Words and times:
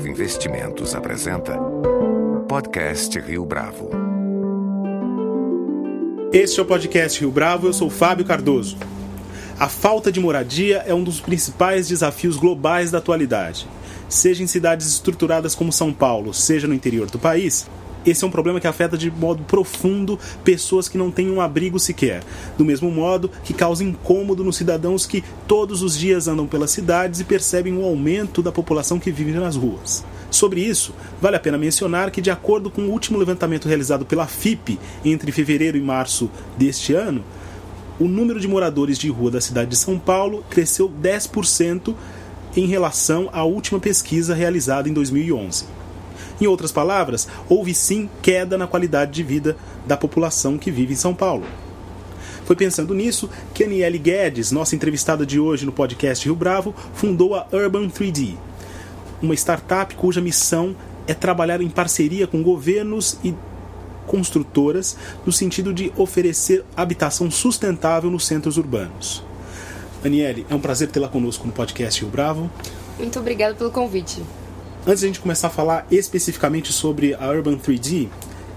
Bravo 0.00 0.08
Investimentos 0.08 0.94
apresenta 0.94 1.58
Podcast 2.48 3.20
Rio 3.20 3.44
Bravo. 3.44 3.90
Este 6.32 6.58
é 6.58 6.62
o 6.62 6.66
podcast 6.66 7.20
Rio 7.20 7.30
Bravo, 7.30 7.66
eu 7.66 7.72
sou 7.74 7.90
Fábio 7.90 8.24
Cardoso. 8.24 8.78
A 9.58 9.68
falta 9.68 10.10
de 10.10 10.18
moradia 10.18 10.78
é 10.86 10.94
um 10.94 11.04
dos 11.04 11.20
principais 11.20 11.86
desafios 11.86 12.38
globais 12.38 12.90
da 12.90 12.96
atualidade. 12.96 13.68
Seja 14.08 14.42
em 14.42 14.46
cidades 14.46 14.86
estruturadas 14.86 15.54
como 15.54 15.70
São 15.70 15.92
Paulo, 15.92 16.32
seja 16.32 16.66
no 16.66 16.74
interior 16.74 17.10
do 17.10 17.18
país, 17.18 17.68
esse 18.04 18.24
é 18.24 18.26
um 18.26 18.30
problema 18.30 18.60
que 18.60 18.66
afeta 18.66 18.96
de 18.96 19.10
modo 19.10 19.42
profundo 19.44 20.18
pessoas 20.44 20.88
que 20.88 20.98
não 20.98 21.10
têm 21.10 21.30
um 21.30 21.40
abrigo 21.40 21.78
sequer. 21.78 22.22
Do 22.56 22.64
mesmo 22.64 22.90
modo 22.90 23.30
que 23.44 23.52
causa 23.52 23.84
incômodo 23.84 24.44
nos 24.44 24.56
cidadãos 24.56 25.06
que 25.06 25.22
todos 25.46 25.82
os 25.82 25.98
dias 25.98 26.28
andam 26.28 26.46
pelas 26.46 26.70
cidades 26.70 27.20
e 27.20 27.24
percebem 27.24 27.76
o 27.76 27.84
aumento 27.84 28.42
da 28.42 28.52
população 28.52 28.98
que 28.98 29.10
vive 29.10 29.32
nas 29.32 29.56
ruas. 29.56 30.04
Sobre 30.30 30.60
isso, 30.60 30.94
vale 31.20 31.36
a 31.36 31.40
pena 31.40 31.58
mencionar 31.58 32.10
que, 32.10 32.20
de 32.20 32.30
acordo 32.30 32.70
com 32.70 32.82
o 32.82 32.90
último 32.90 33.18
levantamento 33.18 33.66
realizado 33.66 34.06
pela 34.06 34.26
FIP 34.26 34.78
entre 35.04 35.32
fevereiro 35.32 35.76
e 35.76 35.80
março 35.80 36.30
deste 36.56 36.94
ano, 36.94 37.24
o 37.98 38.06
número 38.08 38.40
de 38.40 38.48
moradores 38.48 38.96
de 38.96 39.10
rua 39.10 39.30
da 39.30 39.40
cidade 39.40 39.70
de 39.70 39.76
São 39.76 39.98
Paulo 39.98 40.44
cresceu 40.48 40.88
10% 40.88 41.94
em 42.56 42.66
relação 42.66 43.28
à 43.32 43.44
última 43.44 43.78
pesquisa 43.78 44.34
realizada 44.34 44.88
em 44.88 44.92
2011. 44.92 45.66
Em 46.40 46.46
outras 46.46 46.72
palavras, 46.72 47.28
houve 47.48 47.74
sim 47.74 48.08
queda 48.22 48.56
na 48.56 48.66
qualidade 48.66 49.12
de 49.12 49.22
vida 49.22 49.56
da 49.86 49.96
população 49.96 50.56
que 50.56 50.70
vive 50.70 50.94
em 50.94 50.96
São 50.96 51.14
Paulo. 51.14 51.44
Foi 52.44 52.56
pensando 52.56 52.94
nisso 52.94 53.28
que 53.54 53.64
Aniele 53.64 53.98
Guedes, 53.98 54.50
nossa 54.50 54.74
entrevistada 54.74 55.24
de 55.26 55.38
hoje 55.38 55.66
no 55.66 55.72
podcast 55.72 56.24
Rio 56.24 56.34
Bravo, 56.34 56.74
fundou 56.94 57.34
a 57.34 57.46
Urban 57.52 57.88
3D, 57.88 58.34
uma 59.22 59.34
startup 59.34 59.94
cuja 59.94 60.20
missão 60.20 60.74
é 61.06 61.12
trabalhar 61.12 61.60
em 61.60 61.68
parceria 61.68 62.26
com 62.26 62.42
governos 62.42 63.18
e 63.22 63.34
construtoras 64.06 64.96
no 65.24 65.32
sentido 65.32 65.72
de 65.72 65.92
oferecer 65.96 66.64
habitação 66.76 67.30
sustentável 67.30 68.10
nos 68.10 68.26
centros 68.26 68.56
urbanos. 68.56 69.22
Aniele, 70.04 70.46
é 70.48 70.54
um 70.54 70.60
prazer 70.60 70.88
tê-la 70.90 71.08
conosco 71.08 71.46
no 71.46 71.52
podcast 71.52 72.00
Rio 72.00 72.10
Bravo. 72.10 72.50
Muito 72.98 73.18
obrigada 73.18 73.54
pelo 73.54 73.70
convite. 73.70 74.22
Antes 74.86 75.00
de 75.00 75.06
a 75.06 75.08
gente 75.08 75.20
começar 75.20 75.48
a 75.48 75.50
falar 75.50 75.86
especificamente 75.90 76.72
sobre 76.72 77.14
a 77.14 77.28
Urban 77.28 77.58
3D, 77.58 78.08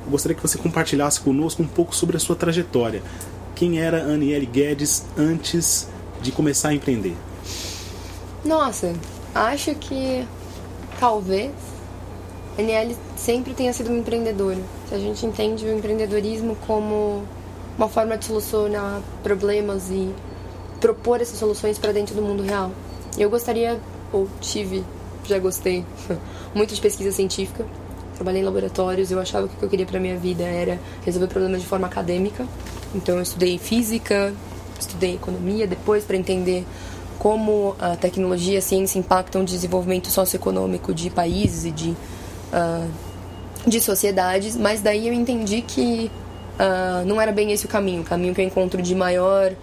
eu 0.05 0.11
gostaria 0.11 0.33
que 0.33 0.41
você 0.41 0.57
compartilhasse 0.57 1.19
conosco 1.19 1.61
um 1.61 1.67
pouco 1.67 1.93
sobre 1.93 2.15
a 2.15 2.19
sua 2.19 2.33
trajetória. 2.33 3.03
Quem 3.53 3.81
era 3.81 4.03
a 4.03 4.05
Aniele 4.05 4.45
Guedes 4.45 5.03
antes 5.17 5.89
de 6.21 6.31
começar 6.31 6.69
a 6.69 6.73
empreender? 6.73 7.13
Nossa, 8.45 8.93
acho 9.35 9.75
que 9.75 10.25
talvez 10.97 11.51
a 12.57 12.61
Aniele 12.61 12.95
sempre 13.17 13.53
tenha 13.53 13.73
sido 13.73 13.89
uma 13.89 13.99
empreendedora. 13.99 14.59
Se 14.87 14.95
a 14.95 14.99
gente 14.99 15.25
entende 15.25 15.65
o 15.65 15.77
empreendedorismo 15.77 16.55
como 16.65 17.25
uma 17.77 17.89
forma 17.89 18.17
de 18.17 18.25
solucionar 18.25 19.01
problemas 19.21 19.89
e 19.89 20.13
propor 20.79 21.19
essas 21.21 21.37
soluções 21.37 21.77
para 21.77 21.91
dentro 21.91 22.15
do 22.15 22.21
mundo 22.21 22.43
real. 22.43 22.71
Eu 23.17 23.29
gostaria, 23.29 23.77
ou 24.11 24.27
tive 24.39 24.85
já 25.29 25.39
gostei 25.39 25.85
muito 26.53 26.73
de 26.73 26.81
pesquisa 26.81 27.11
científica. 27.11 27.65
Trabalhei 28.15 28.41
em 28.41 28.45
laboratórios, 28.45 29.11
eu 29.11 29.19
achava 29.19 29.47
que 29.47 29.55
o 29.55 29.57
que 29.57 29.65
eu 29.65 29.69
queria 29.69 29.85
para 29.85 29.99
minha 29.99 30.17
vida 30.17 30.43
era 30.43 30.79
resolver 31.03 31.27
problemas 31.27 31.61
de 31.61 31.67
forma 31.67 31.87
acadêmica. 31.87 32.45
Então 32.93 33.15
eu 33.15 33.21
estudei 33.21 33.57
física, 33.57 34.33
estudei 34.79 35.15
economia 35.15 35.65
depois 35.65 36.03
para 36.03 36.15
entender 36.15 36.65
como 37.17 37.75
a 37.79 37.95
tecnologia 37.95 38.55
e 38.55 38.57
a 38.57 38.61
ciência 38.61 38.99
impactam 38.99 39.41
o 39.41 39.45
desenvolvimento 39.45 40.09
socioeconômico 40.09 40.93
de 40.93 41.09
países 41.09 41.65
e 41.65 41.71
de, 41.71 41.89
uh, 41.91 42.89
de 43.65 43.79
sociedades, 43.79 44.57
mas 44.57 44.81
daí 44.81 45.07
eu 45.07 45.13
entendi 45.13 45.61
que 45.61 46.11
uh, 46.59 47.05
não 47.05 47.21
era 47.21 47.31
bem 47.31 47.51
esse 47.51 47.65
o 47.65 47.69
caminho, 47.69 48.01
o 48.01 48.05
caminho 48.05 48.35
que 48.35 48.41
eu 48.41 48.45
encontro 48.45 48.81
de 48.81 48.93
maior 48.93 49.53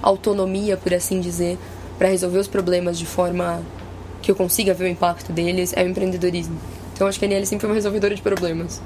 autonomia, 0.00 0.76
por 0.76 0.94
assim 0.94 1.20
dizer, 1.20 1.58
para 1.98 2.08
resolver 2.08 2.38
os 2.38 2.46
problemas 2.46 2.96
de 2.96 3.04
forma 3.04 3.60
que 4.22 4.30
eu 4.30 4.34
consiga 4.34 4.74
ver 4.74 4.84
o 4.84 4.88
impacto 4.88 5.32
deles 5.32 5.72
é 5.76 5.82
o 5.82 5.88
empreendedorismo. 5.88 6.58
Então 6.94 7.06
acho 7.06 7.18
que 7.18 7.24
a 7.24 7.28
NL 7.28 7.46
sempre 7.46 7.60
foi 7.60 7.70
uma 7.70 7.74
resolvedora 7.74 8.14
de 8.14 8.22
problemas. 8.22 8.80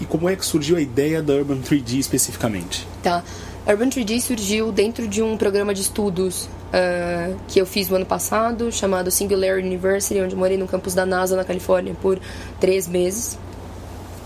E 0.00 0.06
como 0.06 0.28
é 0.28 0.34
que 0.34 0.44
surgiu 0.44 0.76
a 0.76 0.80
ideia 0.80 1.22
da 1.22 1.34
Urban 1.34 1.58
3D 1.58 1.98
especificamente? 1.98 2.86
Tá. 3.02 3.22
A 3.66 3.72
Urban 3.72 3.90
3D 3.90 4.20
surgiu 4.20 4.72
dentro 4.72 5.06
de 5.06 5.22
um 5.22 5.36
programa 5.36 5.74
de 5.74 5.82
estudos 5.82 6.44
uh, 6.44 7.36
que 7.46 7.60
eu 7.60 7.66
fiz 7.66 7.90
no 7.90 7.96
ano 7.96 8.06
passado, 8.06 8.72
chamado 8.72 9.10
Singular 9.10 9.58
University, 9.58 10.18
onde 10.20 10.34
morei 10.34 10.56
no 10.56 10.66
campus 10.66 10.94
da 10.94 11.04
NASA 11.04 11.36
na 11.36 11.44
Califórnia 11.44 11.94
por 12.00 12.18
três 12.58 12.88
meses. 12.88 13.34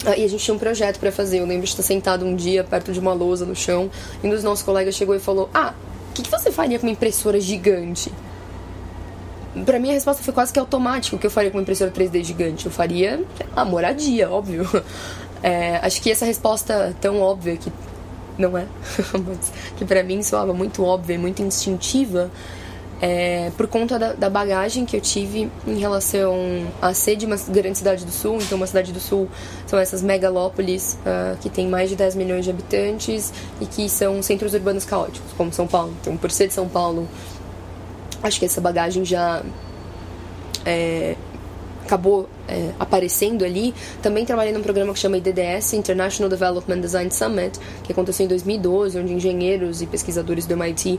Uh, 0.04 0.14
e 0.16 0.24
a 0.24 0.28
gente 0.28 0.44
tinha 0.44 0.54
um 0.54 0.58
projeto 0.58 1.00
para 1.00 1.10
fazer. 1.10 1.40
Eu 1.40 1.46
lembro 1.46 1.64
de 1.64 1.70
estar 1.70 1.82
sentado 1.82 2.24
um 2.24 2.36
dia 2.36 2.62
perto 2.62 2.92
de 2.92 3.00
uma 3.00 3.12
lousa 3.12 3.44
no 3.44 3.56
chão 3.56 3.90
e 4.22 4.26
um 4.28 4.30
dos 4.30 4.44
nossos 4.44 4.64
colegas 4.64 4.94
chegou 4.94 5.16
e 5.16 5.18
falou: 5.18 5.50
Ah, 5.52 5.74
o 6.10 6.14
que, 6.14 6.22
que 6.22 6.30
você 6.30 6.52
faria 6.52 6.78
com 6.78 6.86
uma 6.86 6.92
impressora 6.92 7.40
gigante? 7.40 8.12
Pra 9.64 9.78
mim 9.78 9.90
a 9.90 9.92
resposta 9.92 10.22
foi 10.22 10.34
quase 10.34 10.52
que 10.52 10.58
automática 10.58 11.16
o 11.16 11.18
que 11.18 11.26
eu 11.26 11.30
faria 11.30 11.50
com 11.50 11.58
uma 11.58 11.62
impressora 11.62 11.90
3D 11.90 12.24
gigante. 12.24 12.66
Eu 12.66 12.72
faria 12.72 13.22
a 13.54 13.64
moradia, 13.64 14.30
óbvio. 14.30 14.68
É, 15.46 15.76
acho 15.82 16.00
que 16.00 16.10
essa 16.10 16.24
resposta 16.24 16.96
tão 17.02 17.20
óbvia 17.20 17.54
que 17.58 17.70
não 18.38 18.56
é, 18.56 18.66
mas 19.12 19.52
que 19.76 19.84
para 19.84 20.02
mim 20.02 20.22
soava 20.22 20.54
muito 20.54 20.82
óbvia 20.82 21.16
e 21.16 21.18
muito 21.18 21.42
instintiva, 21.42 22.30
é, 23.00 23.50
por 23.56 23.66
conta 23.66 23.98
da, 23.98 24.12
da, 24.14 24.30
bagagem 24.30 24.86
que 24.86 24.96
eu 24.96 25.00
tive 25.00 25.50
em 25.66 25.78
relação 25.78 26.34
a 26.80 26.94
ser 26.94 27.16
de 27.16 27.26
uma 27.26 27.36
grande 27.36 27.76
cidade 27.76 28.04
do 28.04 28.10
sul. 28.10 28.38
Então, 28.40 28.56
uma 28.56 28.66
cidade 28.66 28.92
do 28.92 29.00
sul 29.00 29.28
são 29.66 29.78
essas 29.78 30.00
megalópolis 30.00 30.96
uh, 31.00 31.36
que 31.38 31.50
tem 31.50 31.68
mais 31.68 31.90
de 31.90 31.96
10 31.96 32.14
milhões 32.14 32.44
de 32.44 32.50
habitantes 32.50 33.32
e 33.60 33.66
que 33.66 33.88
são 33.90 34.22
centros 34.22 34.54
urbanos 34.54 34.86
caóticos, 34.86 35.32
como 35.36 35.52
São 35.52 35.66
Paulo. 35.66 35.92
Então, 36.00 36.16
por 36.16 36.30
ser 36.30 36.48
de 36.48 36.54
São 36.54 36.68
Paulo 36.68 37.06
acho 38.24 38.38
que 38.38 38.46
essa 38.46 38.60
bagagem 38.60 39.04
já 39.04 39.42
é, 40.64 41.14
acabou 41.84 42.28
é, 42.48 42.70
aparecendo 42.78 43.44
ali. 43.44 43.74
Também 44.02 44.24
trabalhei 44.24 44.52
num 44.52 44.62
programa 44.62 44.92
que 44.92 44.98
chama 44.98 45.18
IDDS, 45.18 45.74
International 45.74 46.28
Development 46.28 46.80
Design 46.80 47.10
Summit, 47.10 47.60
que 47.84 47.92
aconteceu 47.92 48.24
em 48.24 48.28
2012, 48.28 48.98
onde 48.98 49.12
engenheiros 49.12 49.82
e 49.82 49.86
pesquisadores 49.86 50.46
do 50.46 50.54
MIT 50.54 50.98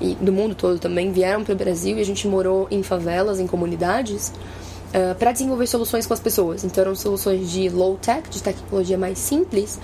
e 0.00 0.14
do 0.16 0.32
mundo 0.32 0.54
todo 0.54 0.78
também 0.78 1.10
vieram 1.10 1.42
para 1.42 1.54
o 1.54 1.56
Brasil 1.56 1.96
e 1.96 2.00
a 2.00 2.04
gente 2.04 2.28
morou 2.28 2.68
em 2.70 2.82
favelas, 2.82 3.40
em 3.40 3.46
comunidades, 3.46 4.28
uh, 4.88 5.14
para 5.18 5.32
desenvolver 5.32 5.66
soluções 5.66 6.06
com 6.06 6.12
as 6.12 6.20
pessoas. 6.20 6.64
Então 6.64 6.82
eram 6.82 6.94
soluções 6.94 7.50
de 7.50 7.68
low 7.70 7.96
tech, 7.96 8.28
de 8.28 8.42
tecnologia 8.42 8.98
mais 8.98 9.18
simples, 9.18 9.80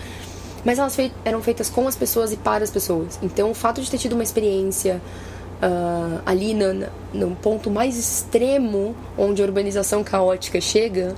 mas 0.64 0.78
elas 0.78 0.94
fei 0.94 1.10
eram 1.24 1.42
feitas 1.42 1.70
com 1.70 1.88
as 1.88 1.97
pessoas 1.97 2.30
e 2.30 2.36
para 2.36 2.62
as 2.62 2.70
pessoas. 2.70 3.19
Então 3.22 3.50
o 3.50 3.54
fato 3.54 3.80
de 3.80 3.91
ter 3.91 3.97
tido 3.97 4.12
uma 4.12 4.22
experiência 4.22 5.00
uh, 5.62 6.21
ali 6.27 6.53
no, 6.53 6.87
no, 7.15 7.37
ponto 7.37 7.71
mais 7.71 7.97
extremo 7.97 8.95
onde 9.17 9.41
a 9.41 9.45
urbanização 9.45 10.03
caótica 10.03 10.61
chega, 10.61 11.15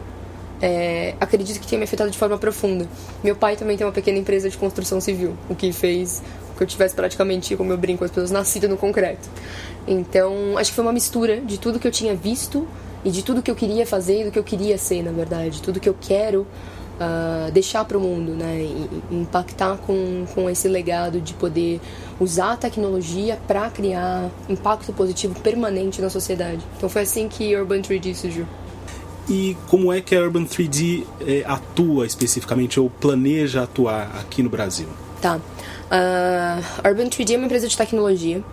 é, 0.60 1.15
acredito 1.19 1.59
que 1.59 1.66
tenha 1.66 1.78
me 1.78 1.84
afetado 1.84 2.10
de 2.10 2.19
forma 2.19 2.38
profunda. 2.38 2.87
Meu 3.22 3.34
pai 3.34 3.56
também 3.56 3.77
tem 3.77 3.87
uma 3.87 3.93
pequena 3.93 4.19
empresa 4.19 4.49
de 4.49 4.56
construção 4.56 5.00
civil, 5.00 5.37
o 5.49 5.54
que 5.54 5.72
fez 5.72 6.22
que 6.56 6.62
eu 6.62 6.66
tivesse 6.66 6.94
praticamente, 6.94 7.56
como 7.56 7.72
eu 7.72 7.77
brinco, 7.77 8.04
as 8.04 8.10
pessoas 8.10 8.31
nascidas 8.31 8.71
no 8.71 8.77
concreto. 8.77 9.28
Então, 9.87 10.56
acho 10.56 10.71
que 10.71 10.75
foi 10.77 10.84
uma 10.84 10.93
mistura 10.93 11.41
de 11.41 11.59
tudo 11.59 11.78
que 11.78 11.87
eu 11.87 11.91
tinha 11.91 12.15
visto 12.15 12.66
e 13.04 13.10
de 13.10 13.22
tudo 13.22 13.43
que 13.43 13.50
eu 13.50 13.56
queria 13.56 13.87
fazer 13.87 14.21
e 14.21 14.25
do 14.25 14.31
que 14.31 14.38
eu 14.38 14.44
queria 14.44 14.78
ser, 14.78 15.03
na 15.03 15.10
verdade. 15.10 15.60
Tudo 15.60 15.81
que 15.81 15.88
eu 15.88 15.97
quero 16.00 16.47
uh, 16.94 17.50
deixar 17.53 17.84
para 17.84 17.97
o 17.97 18.00
mundo, 18.00 18.32
né? 18.32 18.60
E, 18.62 19.15
impactar 19.15 19.77
com, 19.78 20.25
com 20.34 20.49
esse 20.49 20.69
legado 20.69 21.21
de 21.21 21.34
poder 21.34 21.81
usar 22.21 22.53
a 22.53 22.56
tecnologia 22.56 23.38
para 23.47 23.71
criar 23.71 24.31
impacto 24.49 24.93
positivo 24.93 25.38
permanente 25.41 26.01
na 26.01 26.10
sociedade. 26.10 26.60
Então 26.77 26.89
foi 26.89 27.03
assim 27.03 27.28
que 27.28 27.57
Urban 27.57 27.80
3D 27.80 28.15
surgiu. 28.15 28.47
E 29.28 29.57
como 29.68 29.92
é 29.92 30.01
que 30.01 30.15
a 30.15 30.21
Urban 30.21 30.45
3D 30.45 31.04
é, 31.21 31.39
eh, 31.39 31.45
atua 31.47 32.07
especificamente 32.07 32.78
ou 32.78 32.91
planeja 32.91 33.63
atuar 33.63 34.10
aqui 34.21 34.42
no 34.42 34.51
Brasil? 34.51 34.86
Tá. 35.21 35.36
Uh, 35.36 36.86
Urban 36.89 37.09
3D 37.09 37.33
é 37.33 37.36
uma 37.39 37.47
empresa 37.47 37.66
de 37.66 37.74
tecnologia 37.74 38.45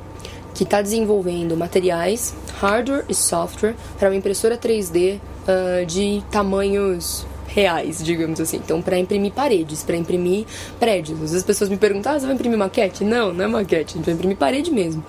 que 0.55 0.63
está 0.63 0.81
desenvolvendo 0.81 1.57
materiais, 1.57 2.33
hardware 2.59 3.03
e 3.09 3.15
software 3.15 3.75
para 3.99 4.09
uma 4.09 4.15
impressora 4.15 4.57
3D 4.57 5.15
uh, 5.15 5.19
ah, 5.47 5.83
de 5.85 6.23
tamanhos 6.31 7.25
reais, 7.53 8.03
digamos 8.03 8.39
assim. 8.39 8.57
Então, 8.57 8.81
para 8.81 8.97
imprimir 8.97 9.31
paredes, 9.31 9.83
para 9.83 9.95
imprimir 9.95 10.45
prédios. 10.79 11.15
Às 11.15 11.21
vezes 11.21 11.37
as 11.37 11.43
pessoas 11.43 11.69
me 11.69 11.77
perguntam: 11.77 12.13
ah, 12.13 12.19
você 12.19 12.25
vai 12.25 12.35
imprimir 12.35 12.57
maquete? 12.57 13.03
Não, 13.03 13.33
não 13.33 13.45
é 13.45 13.47
maquete, 13.47 13.93
a 13.93 13.97
gente 13.97 14.05
vai 14.05 14.13
imprimir 14.13 14.37
parede 14.37 14.71
mesmo. 14.71 15.03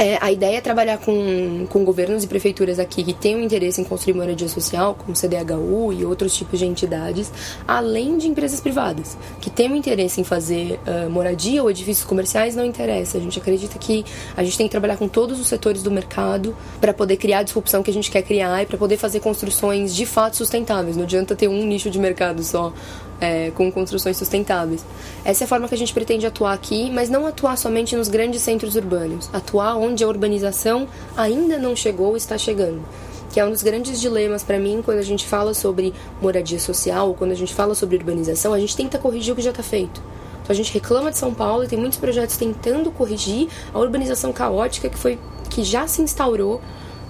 É, 0.00 0.16
a 0.18 0.32
ideia 0.32 0.56
é 0.56 0.60
trabalhar 0.62 0.96
com, 0.96 1.66
com 1.68 1.84
governos 1.84 2.24
e 2.24 2.26
prefeituras 2.26 2.78
aqui 2.78 3.04
que 3.04 3.12
tenham 3.12 3.38
interesse 3.38 3.82
em 3.82 3.84
construir 3.84 4.14
moradia 4.14 4.48
social, 4.48 4.94
como 4.94 5.14
CDHU 5.14 5.92
e 5.92 6.06
outros 6.06 6.34
tipos 6.34 6.58
de 6.58 6.64
entidades, 6.64 7.30
além 7.68 8.16
de 8.16 8.26
empresas 8.26 8.60
privadas, 8.60 9.18
que 9.42 9.50
tenham 9.50 9.76
interesse 9.76 10.18
em 10.18 10.24
fazer 10.24 10.80
uh, 10.86 11.10
moradia 11.10 11.62
ou 11.62 11.70
edifícios 11.70 12.06
comerciais, 12.06 12.56
não 12.56 12.64
interessa. 12.64 13.18
A 13.18 13.20
gente 13.20 13.38
acredita 13.38 13.78
que 13.78 14.02
a 14.34 14.42
gente 14.42 14.56
tem 14.56 14.66
que 14.66 14.70
trabalhar 14.70 14.96
com 14.96 15.06
todos 15.06 15.38
os 15.38 15.46
setores 15.46 15.82
do 15.82 15.90
mercado 15.90 16.56
para 16.80 16.94
poder 16.94 17.18
criar 17.18 17.40
a 17.40 17.42
disrupção 17.42 17.82
que 17.82 17.90
a 17.90 17.94
gente 17.94 18.10
quer 18.10 18.22
criar 18.22 18.62
e 18.62 18.64
para 18.64 18.78
poder 18.78 18.96
fazer 18.96 19.20
construções 19.20 19.94
de 19.94 20.06
fato 20.06 20.34
sustentáveis. 20.34 20.96
Não 20.96 21.04
adianta 21.04 21.36
ter 21.36 21.46
um 21.46 21.66
nicho 21.66 21.90
de 21.90 21.98
mercado 21.98 22.42
só 22.42 22.72
é, 23.20 23.50
com 23.50 23.70
construções 23.70 24.16
sustentáveis. 24.16 24.84
Essa 25.24 25.44
é 25.44 25.46
a 25.46 25.48
forma 25.48 25.68
que 25.68 25.74
a 25.74 25.78
gente 25.78 25.92
pretende 25.92 26.26
atuar 26.26 26.52
aqui, 26.52 26.90
mas 26.90 27.10
não 27.10 27.26
atuar 27.26 27.56
somente 27.56 27.94
nos 27.94 28.08
grandes 28.08 28.42
centros 28.42 28.76
urbanos, 28.76 29.28
atuar 29.32 29.76
onde 29.76 30.02
a 30.02 30.08
urbanização 30.08 30.88
ainda 31.16 31.58
não 31.58 31.76
chegou 31.76 32.16
está 32.16 32.38
chegando. 32.38 32.80
Que 33.32 33.38
é 33.38 33.44
um 33.44 33.50
dos 33.50 33.62
grandes 33.62 34.00
dilemas 34.00 34.42
para 34.42 34.58
mim 34.58 34.82
quando 34.84 34.98
a 34.98 35.02
gente 35.02 35.26
fala 35.26 35.54
sobre 35.54 35.94
moradia 36.20 36.58
social, 36.58 37.08
ou 37.08 37.14
quando 37.14 37.30
a 37.32 37.36
gente 37.36 37.54
fala 37.54 37.74
sobre 37.74 37.96
urbanização, 37.96 38.52
a 38.52 38.58
gente 38.58 38.76
tenta 38.76 38.98
corrigir 38.98 39.32
o 39.32 39.36
que 39.36 39.42
já 39.42 39.50
está 39.50 39.62
feito. 39.62 40.02
Então 40.42 40.52
a 40.52 40.54
gente 40.54 40.72
reclama 40.72 41.12
de 41.12 41.18
São 41.18 41.32
Paulo 41.32 41.62
e 41.62 41.68
tem 41.68 41.78
muitos 41.78 41.98
projetos 41.98 42.36
tentando 42.36 42.90
corrigir 42.90 43.48
a 43.72 43.78
urbanização 43.78 44.32
caótica 44.32 44.88
que 44.88 44.98
foi 44.98 45.18
que 45.48 45.62
já 45.62 45.86
se 45.86 46.00
instaurou 46.00 46.60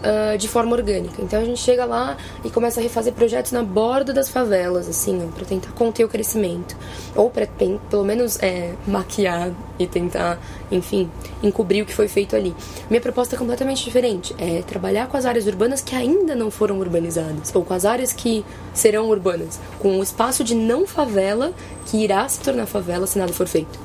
uh, 0.01 0.37
de 0.37 0.49
forma 0.49 0.75
orgânica. 0.75 1.23
Então 1.23 1.41
a 1.41 1.45
gente 1.45 1.61
chega 1.61 1.85
lá 1.85 2.17
e 2.45 2.51
começa 2.51 2.81
a 2.81 2.83
refazer 2.83 3.13
projetos 3.13 3.53
na 3.53 3.63
borda 3.63 4.13
das 4.13 4.29
favelas, 4.29 4.89
assim, 4.89 5.31
para 5.35 5.45
tentar 5.45 5.73
conter 5.73 6.05
o 6.05 6.09
crescimento. 6.09 6.77
Ou 7.15 7.31
para 7.31 7.47
pelo 7.91 8.05
menos 8.05 8.39
é, 8.43 8.75
maquiar 8.87 9.53
e 9.79 9.87
tentar, 9.87 10.39
enfim, 10.71 11.11
encobrir 11.43 11.83
o 11.83 11.87
que 11.87 11.95
foi 11.95 12.09
feito 12.09 12.35
ali. 12.37 12.55
Minha 12.89 13.01
proposta 13.01 13.35
é 13.35 13.39
completamente 13.39 13.85
diferente. 13.85 14.35
É 14.39 14.63
trabalhar 14.63 15.09
com 15.09 15.17
as 15.17 15.25
áreas 15.25 15.47
urbanas 15.47 15.81
que 15.81 15.95
ainda 15.95 16.35
não 16.35 16.51
foram 16.51 16.79
urbanizadas, 16.79 17.55
ou 17.55 17.65
com 17.65 17.75
as 17.75 17.85
áreas 17.85 18.13
que 18.13 18.45
serão 18.73 19.09
urbanas, 19.09 19.59
com 19.79 19.99
o 19.99 20.03
espaço 20.03 20.45
de 20.45 20.55
não 20.55 20.87
favela 20.87 21.53
que 21.87 21.99
irá 21.99 22.29
se 22.29 22.41
tornar 22.41 22.67
favela 22.67 23.07
se 23.07 23.19
nada 23.19 23.33
for 23.33 23.47
feito. 23.47 23.79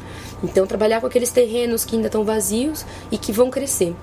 Então, 0.44 0.68
trabalhar 0.68 1.02
com 1.02 1.08
aqueles 1.08 1.32
terrenos 1.32 1.86
que 1.86 1.96
ainda 1.96 2.08
estão 2.08 2.24
vazios 2.24 2.86
e 3.12 3.18
que 3.18 3.32
vão 3.32 3.50
crescer. 3.50 3.96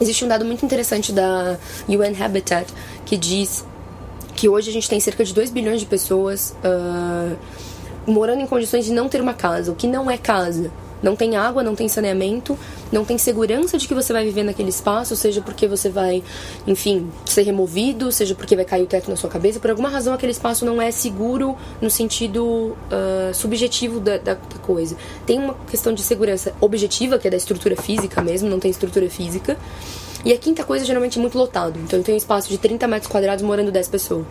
Existe 0.00 0.24
um 0.24 0.28
dado 0.28 0.44
muito 0.44 0.64
interessante 0.64 1.12
da 1.12 1.56
UN 1.88 2.22
Habitat 2.22 2.66
que 3.04 3.16
diz 3.16 3.64
que 4.34 4.48
hoje 4.48 4.70
a 4.70 4.72
gente 4.72 4.88
tem 4.88 4.98
cerca 4.98 5.24
de 5.24 5.32
2 5.32 5.50
bilhões 5.50 5.80
de 5.80 5.86
pessoas 5.86 6.56
uh, 6.64 7.36
morando 8.06 8.40
em 8.40 8.46
condições 8.46 8.84
de 8.84 8.92
não 8.92 9.08
ter 9.08 9.20
uma 9.20 9.34
casa, 9.34 9.70
o 9.70 9.74
que 9.74 9.86
não 9.86 10.10
é 10.10 10.18
casa. 10.18 10.70
Não 11.02 11.14
tem 11.14 11.36
água, 11.36 11.62
não 11.62 11.74
tem 11.74 11.86
saneamento, 11.86 12.58
não 12.94 13.04
tem 13.04 13.18
segurança 13.18 13.76
de 13.76 13.88
que 13.88 13.92
você 13.92 14.12
vai 14.12 14.24
viver 14.24 14.44
naquele 14.44 14.68
espaço, 14.68 15.16
seja 15.16 15.42
porque 15.42 15.66
você 15.66 15.88
vai, 15.90 16.22
enfim, 16.64 17.10
ser 17.26 17.42
removido, 17.42 18.12
seja 18.12 18.36
porque 18.36 18.54
vai 18.54 18.64
cair 18.64 18.84
o 18.84 18.86
teto 18.86 19.10
na 19.10 19.16
sua 19.16 19.28
cabeça. 19.28 19.58
Por 19.58 19.68
alguma 19.68 19.88
razão, 19.88 20.14
aquele 20.14 20.30
espaço 20.30 20.64
não 20.64 20.80
é 20.80 20.92
seguro 20.92 21.56
no 21.82 21.90
sentido 21.90 22.44
uh, 22.46 23.34
subjetivo 23.34 23.98
da, 23.98 24.16
da, 24.16 24.36
coisa. 24.62 24.96
Tem 25.26 25.40
uma 25.40 25.54
questão 25.68 25.92
de 25.92 26.02
segurança 26.02 26.54
objetiva, 26.60 27.18
que 27.18 27.26
é 27.26 27.30
da 27.32 27.36
estrutura 27.36 27.74
física 27.74 28.22
mesmo, 28.22 28.48
não 28.48 28.60
tem 28.60 28.70
estrutura 28.70 29.10
física. 29.10 29.58
E 30.24 30.32
a 30.32 30.38
quinta 30.38 30.62
coisa 30.62 30.84
geralmente 30.84 31.18
é 31.18 31.20
muito 31.20 31.36
lotado. 31.36 31.78
Então 31.80 32.00
tem 32.00 32.14
um 32.14 32.18
espaço 32.18 32.48
de 32.48 32.58
30 32.58 32.86
metros 32.86 33.10
quadrados 33.10 33.42
morando 33.42 33.72
10 33.72 33.88
pessoas. 33.88 34.26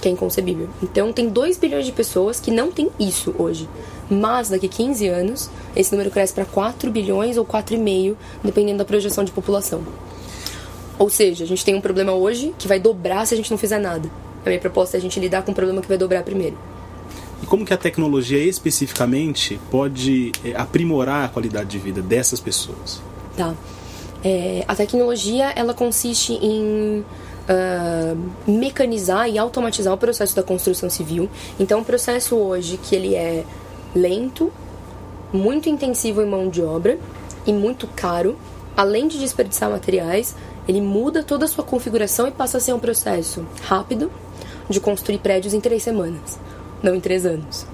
Que 0.00 0.08
é 0.08 0.10
inconcebível. 0.10 0.68
Então 0.82 1.12
tem 1.12 1.28
2 1.28 1.58
bilhões 1.58 1.86
de 1.86 1.92
pessoas 1.92 2.38
que 2.38 2.50
não 2.50 2.70
tem 2.70 2.90
isso 2.98 3.34
hoje. 3.38 3.68
Mas 4.10 4.50
daqui 4.50 4.68
15 4.68 5.08
anos, 5.08 5.50
esse 5.74 5.90
número 5.90 6.10
cresce 6.10 6.32
para 6.32 6.44
4 6.44 6.90
bilhões 6.90 7.36
ou 7.36 7.44
4,5, 7.44 8.14
dependendo 8.44 8.78
da 8.78 8.84
projeção 8.84 9.24
de 9.24 9.32
população. 9.32 9.82
Ou 10.98 11.10
seja, 11.10 11.44
a 11.44 11.46
gente 11.46 11.64
tem 11.64 11.74
um 11.74 11.80
problema 11.80 12.12
hoje 12.12 12.54
que 12.58 12.68
vai 12.68 12.78
dobrar 12.78 13.26
se 13.26 13.34
a 13.34 13.36
gente 13.36 13.50
não 13.50 13.58
fizer 13.58 13.78
nada. 13.78 14.08
A 14.44 14.48
minha 14.48 14.60
proposta 14.60 14.96
é 14.96 14.98
a 14.98 15.00
gente 15.00 15.18
lidar 15.18 15.42
com 15.42 15.50
um 15.50 15.54
problema 15.54 15.82
que 15.82 15.88
vai 15.88 15.98
dobrar 15.98 16.22
primeiro. 16.22 16.56
E 17.42 17.46
como 17.46 17.66
que 17.66 17.74
a 17.74 17.76
tecnologia 17.76 18.38
especificamente 18.38 19.60
pode 19.70 20.32
é, 20.44 20.54
aprimorar 20.56 21.24
a 21.24 21.28
qualidade 21.28 21.68
de 21.70 21.78
vida 21.78 22.00
dessas 22.00 22.40
pessoas? 22.40 23.02
Tá. 23.36 23.54
É, 24.24 24.64
a 24.66 24.74
tecnologia 24.74 25.52
ela 25.54 25.74
consiste 25.74 26.32
em 26.32 27.04
uh, 27.48 28.50
mecanizar 28.50 29.28
e 29.28 29.38
automatizar 29.38 29.92
o 29.92 29.98
processo 29.98 30.34
da 30.34 30.42
construção 30.42 30.90
civil. 30.90 31.28
Então, 31.58 31.80
o 31.80 31.84
processo 31.84 32.36
hoje 32.36 32.76
que 32.76 32.94
ele 32.94 33.14
é 33.14 33.44
lento, 33.94 34.52
muito 35.32 35.68
intensivo 35.68 36.22
em 36.22 36.26
mão 36.26 36.48
de 36.48 36.62
obra 36.62 36.98
e 37.46 37.52
muito 37.52 37.86
caro, 37.88 38.36
além 38.76 39.08
de 39.08 39.18
desperdiçar 39.18 39.70
materiais, 39.70 40.34
ele 40.68 40.80
muda 40.80 41.22
toda 41.22 41.44
a 41.44 41.48
sua 41.48 41.64
configuração 41.64 42.28
e 42.28 42.30
passa 42.30 42.58
a 42.58 42.60
ser 42.60 42.72
um 42.72 42.78
processo 42.78 43.46
rápido 43.62 44.10
de 44.68 44.80
construir 44.80 45.18
prédios 45.18 45.54
em 45.54 45.60
três 45.60 45.82
semanas, 45.82 46.38
não 46.82 46.94
em 46.94 47.00
três 47.00 47.24
anos. 47.24 47.66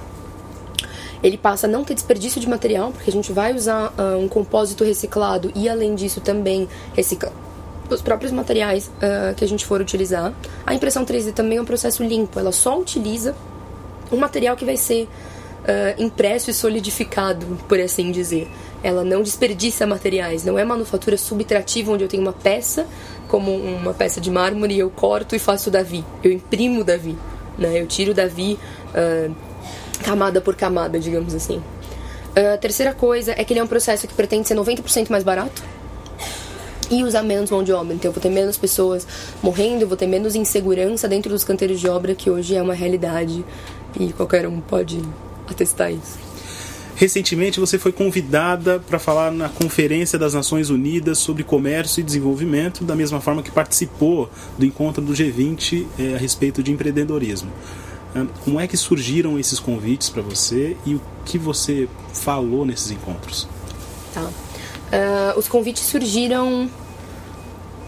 Ele 1.22 1.38
passa 1.38 1.66
a 1.66 1.70
não 1.70 1.84
ter 1.84 1.94
desperdício 1.94 2.40
de 2.40 2.48
material, 2.48 2.90
porque 2.90 3.08
a 3.08 3.12
gente 3.12 3.32
vai 3.32 3.54
usar 3.54 3.94
uh, 3.96 4.18
um 4.18 4.28
compósito 4.28 4.82
reciclado 4.82 5.52
e, 5.54 5.68
além 5.68 5.94
disso, 5.94 6.20
também 6.20 6.68
reciclar 6.94 7.32
os 7.94 8.02
próprios 8.02 8.32
materiais 8.32 8.90
uh, 8.96 9.34
que 9.34 9.44
a 9.44 9.48
gente 9.48 9.64
for 9.64 9.80
utilizar. 9.80 10.32
A 10.66 10.74
impressão 10.74 11.04
3D 11.04 11.32
também 11.32 11.58
é 11.58 11.62
um 11.62 11.64
processo 11.64 12.02
limpo, 12.02 12.38
ela 12.38 12.52
só 12.52 12.78
utiliza 12.78 13.34
um 14.10 14.16
material 14.16 14.56
que 14.56 14.64
vai 14.64 14.76
ser 14.76 15.04
uh, 15.04 16.02
impresso 16.02 16.50
e 16.50 16.54
solidificado, 16.54 17.46
por 17.68 17.80
assim 17.80 18.10
dizer. 18.10 18.48
Ela 18.82 19.04
não 19.04 19.22
desperdiça 19.22 19.86
materiais, 19.86 20.44
não 20.44 20.58
é 20.58 20.64
manufatura 20.64 21.16
subtrativa 21.16 21.92
onde 21.92 22.04
eu 22.04 22.08
tenho 22.08 22.22
uma 22.22 22.32
peça, 22.32 22.86
como 23.28 23.54
uma 23.54 23.94
peça 23.94 24.20
de 24.20 24.30
mármore, 24.30 24.74
e 24.74 24.78
eu 24.80 24.90
corto 24.90 25.36
e 25.36 25.38
faço 25.38 25.70
Davi. 25.70 26.04
Eu 26.22 26.32
imprimo 26.32 26.82
Davi, 26.82 27.16
né? 27.56 27.80
Eu 27.80 27.86
tiro 27.86 28.12
Davi 28.12 28.58
uh, 28.88 29.34
camada 30.02 30.40
por 30.40 30.56
camada, 30.56 30.98
digamos 30.98 31.34
assim. 31.34 31.62
A 32.34 32.56
terceira 32.56 32.94
coisa 32.94 33.34
é 33.36 33.44
que 33.44 33.52
ele 33.52 33.60
é 33.60 33.62
um 33.62 33.68
processo 33.68 34.08
que 34.08 34.14
pretende 34.14 34.48
ser 34.48 34.56
90% 34.56 35.10
mais 35.10 35.22
barato 35.22 35.62
e 36.92 37.02
usar 37.02 37.22
menos 37.22 37.50
mão 37.50 37.64
de 37.64 37.72
obra. 37.72 37.94
Então 37.94 38.10
eu 38.10 38.12
vou 38.12 38.22
ter 38.22 38.28
menos 38.28 38.58
pessoas 38.58 39.06
morrendo, 39.42 39.82
eu 39.82 39.88
vou 39.88 39.96
ter 39.96 40.06
menos 40.06 40.34
insegurança 40.34 41.08
dentro 41.08 41.30
dos 41.30 41.42
canteiros 41.42 41.80
de 41.80 41.88
obra, 41.88 42.14
que 42.14 42.30
hoje 42.30 42.54
é 42.54 42.62
uma 42.62 42.74
realidade 42.74 43.42
e 43.98 44.12
qualquer 44.12 44.46
um 44.46 44.60
pode 44.60 45.00
atestar 45.48 45.90
isso. 45.90 46.18
Recentemente 46.94 47.58
você 47.58 47.78
foi 47.78 47.90
convidada 47.90 48.78
para 48.78 48.98
falar 48.98 49.32
na 49.32 49.48
Conferência 49.48 50.18
das 50.18 50.34
Nações 50.34 50.68
Unidas 50.68 51.18
sobre 51.18 51.42
Comércio 51.42 52.00
e 52.00 52.04
Desenvolvimento, 52.04 52.84
da 52.84 52.94
mesma 52.94 53.20
forma 53.20 53.42
que 53.42 53.50
participou 53.50 54.30
do 54.58 54.64
encontro 54.64 55.02
do 55.02 55.12
G20 55.14 55.86
eh, 55.98 56.14
a 56.14 56.18
respeito 56.18 56.62
de 56.62 56.70
empreendedorismo. 56.70 57.50
Como 58.44 58.60
é 58.60 58.66
que 58.66 58.76
surgiram 58.76 59.38
esses 59.38 59.58
convites 59.58 60.10
para 60.10 60.20
você 60.20 60.76
e 60.84 60.94
o 60.94 61.00
que 61.24 61.38
você 61.38 61.88
falou 62.12 62.66
nesses 62.66 62.90
encontros? 62.90 63.48
Tá. 64.12 64.20
Uh, 64.92 65.38
os 65.38 65.48
convites 65.48 65.84
surgiram 65.84 66.68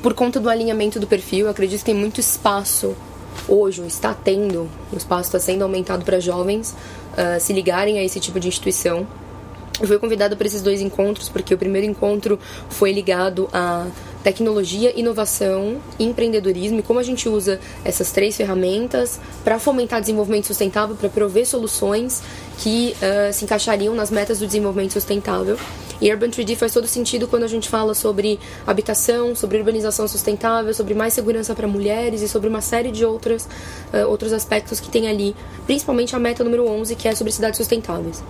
por 0.05 0.13
conta 0.13 0.39
do 0.39 0.51
alinhamento 0.51 1.01
do 1.01 1.07
perfil. 1.07 1.49
Acredito 1.49 1.79
que 1.79 1.87
tem 1.87 1.95
muito 1.95 2.21
espaço 2.21 2.95
hoje, 3.49 3.81
está 3.87 4.13
tendo, 4.13 4.69
o 4.93 4.97
espaço 4.99 5.29
está 5.29 5.41
sendo 5.41 5.63
aumentado 5.63 6.05
para 6.05 6.21
jovens 6.21 6.77
uh, 7.13 7.41
se 7.41 7.55
ligarem 7.55 7.99
a 7.99 8.05
esse 8.05 8.21
tipo 8.21 8.39
de 8.39 8.47
instituição. 8.47 9.07
Eu 9.81 9.89
fui 9.89 9.99
convidada 9.99 10.37
para 10.37 10.47
esses 10.47 10.61
dois 10.61 10.83
encontros 10.83 11.31
porque 11.31 11.55
o 11.55 11.59
primeiro 11.59 11.87
encontro 11.87 12.39
foi 12.69 12.93
ligado 12.93 13.49
a 13.51 13.87
tecnologia, 14.23 14.93
inovação 14.95 15.79
e 15.99 16.05
empreendedorismo 16.05 16.81
e 16.81 16.83
como 16.83 17.01
a 17.01 17.03
gente 17.03 17.27
usa 17.27 17.59
essas 17.83 18.13
três 18.13 18.37
ferramentas 18.37 19.19
para 19.43 19.59
fomentar 19.59 20.03
desenvolvimento 20.03 20.49
sustentável, 20.49 20.95
para 20.97 21.09
prover 21.09 21.47
soluções 21.47 22.21
que 22.59 22.95
uh, 22.99 23.33
se 23.33 23.47
encaixariam 23.47 23.95
nas 23.95 24.11
metas 24.11 24.39
do 24.39 24.47
desenvolvimento 24.47 24.93
sustentável. 24.93 25.59
E 26.01 26.11
Urban 26.13 26.29
3D 26.29 26.57
faz 26.57 26.73
todo 26.73 26.87
sentido 26.87 27.29
quando 27.29 27.45
a 27.45 27.49
gente 27.49 27.69
fala 27.69 27.95
sobre 27.95 28.39
habitação, 28.67 29.35
sobre 29.35 29.59
urbanização 29.59 30.07
sustentável, 30.09 30.75
sobre 30.75 30.95
mais 30.95 31.15
segurança 31.15 31.55
para 31.55 31.67
mulheres 31.67 32.21
e 32.23 32.29
sobre 32.29 32.49
uma 32.49 32.61
série 32.61 32.91
de 32.91 33.05
outras, 33.05 33.49
uh, 33.93 34.09
outros 34.09 34.33
aspectos 34.33 34.81
que 34.81 34.89
tem 34.89 35.09
ali, 35.09 35.35
principalmente 35.67 36.15
a 36.15 36.19
meta 36.19 36.43
número 36.43 36.67
11, 36.67 36.95
que 36.97 37.09
é 37.09 37.15
sobre 37.15 37.33
cidades 37.33 37.59
sustentáveis. 37.59 38.23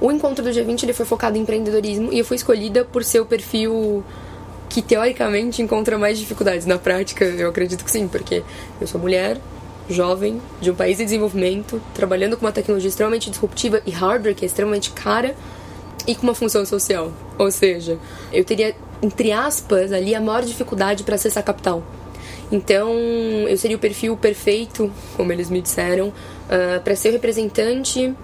O 0.00 0.10
encontro 0.10 0.42
do 0.44 0.50
G20 0.50 0.82
ele 0.82 0.92
foi 0.92 1.06
focado 1.06 1.38
em 1.38 1.42
empreendedorismo 1.42 2.12
e 2.12 2.18
eu 2.18 2.24
fui 2.24 2.36
escolhida 2.36 2.84
por 2.84 3.04
ser 3.04 3.20
o 3.20 3.26
perfil 3.26 4.04
que 4.68 4.82
teoricamente 4.82 5.62
encontra 5.62 5.96
mais 5.96 6.18
dificuldades. 6.18 6.66
Na 6.66 6.78
prática, 6.78 7.24
eu 7.24 7.48
acredito 7.48 7.84
que 7.84 7.90
sim, 7.90 8.08
porque 8.08 8.42
eu 8.80 8.86
sou 8.86 9.00
mulher, 9.00 9.38
jovem, 9.88 10.40
de 10.60 10.70
um 10.70 10.74
país 10.74 10.98
em 10.98 11.04
desenvolvimento, 11.04 11.80
trabalhando 11.94 12.36
com 12.36 12.44
uma 12.44 12.52
tecnologia 12.52 12.88
extremamente 12.88 13.30
disruptiva 13.30 13.82
e 13.86 13.90
hardware 13.90 14.34
que 14.34 14.44
é 14.44 14.46
extremamente 14.46 14.90
cara 14.90 15.36
e 16.06 16.14
com 16.14 16.22
uma 16.22 16.34
função 16.34 16.64
social. 16.64 17.12
Ou 17.38 17.50
seja, 17.50 17.98
eu 18.32 18.44
teria, 18.44 18.74
entre 19.02 19.32
aspas, 19.32 19.92
ali 19.92 20.14
a 20.14 20.20
maior 20.20 20.42
dificuldade 20.42 21.04
para 21.04 21.14
acessar 21.14 21.42
capital. 21.42 21.82
Então, 22.50 22.92
eu 23.48 23.56
seria 23.56 23.76
o 23.76 23.80
perfil 23.80 24.16
perfeito, 24.16 24.92
como 25.16 25.32
eles 25.32 25.48
me 25.48 25.62
disseram, 25.62 26.08
uh, 26.08 26.12
ah, 26.76 26.80
para 26.80 26.94
ser 26.94 27.08
o 27.08 27.12
representante 27.12 28.14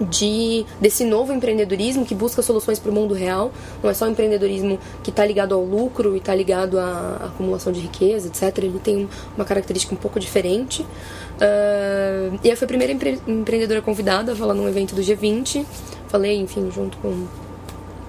de 0.00 0.64
desse 0.80 1.04
novo 1.04 1.32
empreendedorismo 1.32 2.04
que 2.04 2.14
busca 2.14 2.42
soluções 2.42 2.78
para 2.78 2.90
o 2.90 2.94
mundo 2.94 3.14
real. 3.14 3.52
Não 3.82 3.90
é 3.90 3.94
só 3.94 4.06
um 4.06 4.10
empreendedorismo 4.10 4.78
que 5.02 5.10
está 5.10 5.24
ligado 5.24 5.54
ao 5.54 5.62
lucro 5.62 6.14
e 6.14 6.18
está 6.18 6.34
ligado 6.34 6.78
à 6.78 7.26
acumulação 7.26 7.72
de 7.72 7.80
riqueza, 7.80 8.28
etc. 8.28 8.56
Ele 8.58 8.80
tem 8.82 9.08
uma 9.36 9.44
característica 9.44 9.94
um 9.94 9.98
pouco 9.98 10.18
diferente. 10.18 10.82
Uh, 10.82 12.38
e 12.42 12.48
eu 12.48 12.56
fui 12.56 12.64
a 12.64 12.68
primeira 12.68 12.92
empre 12.92 13.20
empreendedora 13.26 13.82
convidada 13.82 14.32
a 14.32 14.36
falar 14.36 14.54
num 14.54 14.68
evento 14.68 14.94
do 14.94 15.02
G20. 15.02 15.64
Falei, 16.12 16.38
enfim, 16.38 16.70
junto 16.70 16.98
com, 16.98 17.26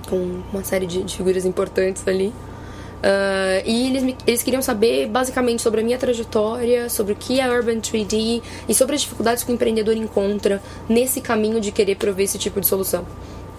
com 0.09 0.41
uma 0.51 0.61
série 0.61 0.85
de, 0.85 1.03
de 1.03 1.15
figuras 1.15 1.45
importantes 1.45 2.05
ali. 2.05 2.27
Uh, 2.27 3.63
e 3.65 3.87
eles, 3.87 4.15
eles 4.27 4.43
queriam 4.43 4.61
saber 4.61 5.07
basicamente 5.07 5.61
sobre 5.61 5.79
a 5.79 5.83
minha 5.85 5.97
trajetória, 5.97 6.89
sobre 6.89 7.13
o 7.13 7.15
que 7.15 7.39
é 7.39 7.49
Urban 7.49 7.77
3D 7.77 8.41
e 8.67 8.75
sobre 8.75 8.95
as 8.95 9.01
dificuldades 9.03 9.41
que 9.45 9.51
o 9.51 9.55
empreendedor 9.55 9.95
encontra 9.95 10.61
nesse 10.89 11.21
caminho 11.21 11.61
de 11.61 11.71
querer 11.71 11.95
prover 11.95 12.25
esse 12.25 12.37
tipo 12.37 12.59
de 12.59 12.67
solução. 12.67 13.05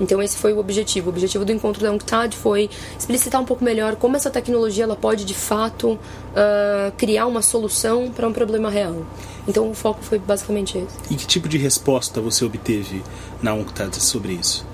Então 0.00 0.22
esse 0.22 0.36
foi 0.36 0.52
o 0.52 0.58
objetivo. 0.58 1.06
O 1.06 1.10
objetivo 1.10 1.44
do 1.44 1.52
encontro 1.52 1.82
da 1.82 1.92
UNCTAD 1.92 2.36
foi 2.36 2.68
explicitar 2.98 3.40
um 3.40 3.44
pouco 3.44 3.64
melhor 3.64 3.96
como 3.96 4.16
essa 4.16 4.30
tecnologia 4.30 4.84
ela 4.84 4.96
pode 4.96 5.24
de 5.24 5.34
fato 5.34 5.92
uh, 5.92 6.92
criar 6.96 7.26
uma 7.26 7.42
solução 7.42 8.10
para 8.10 8.26
um 8.26 8.32
problema 8.32 8.70
real. 8.70 9.04
Então 9.46 9.70
o 9.70 9.74
foco 9.74 10.02
foi 10.02 10.18
basicamente 10.18 10.78
esse. 10.78 11.12
E 11.12 11.16
que 11.16 11.26
tipo 11.26 11.48
de 11.48 11.58
resposta 11.58 12.20
você 12.20 12.44
obteve 12.44 13.02
na 13.42 13.54
UNCTAD 13.54 14.02
sobre 14.02 14.32
isso? 14.32 14.66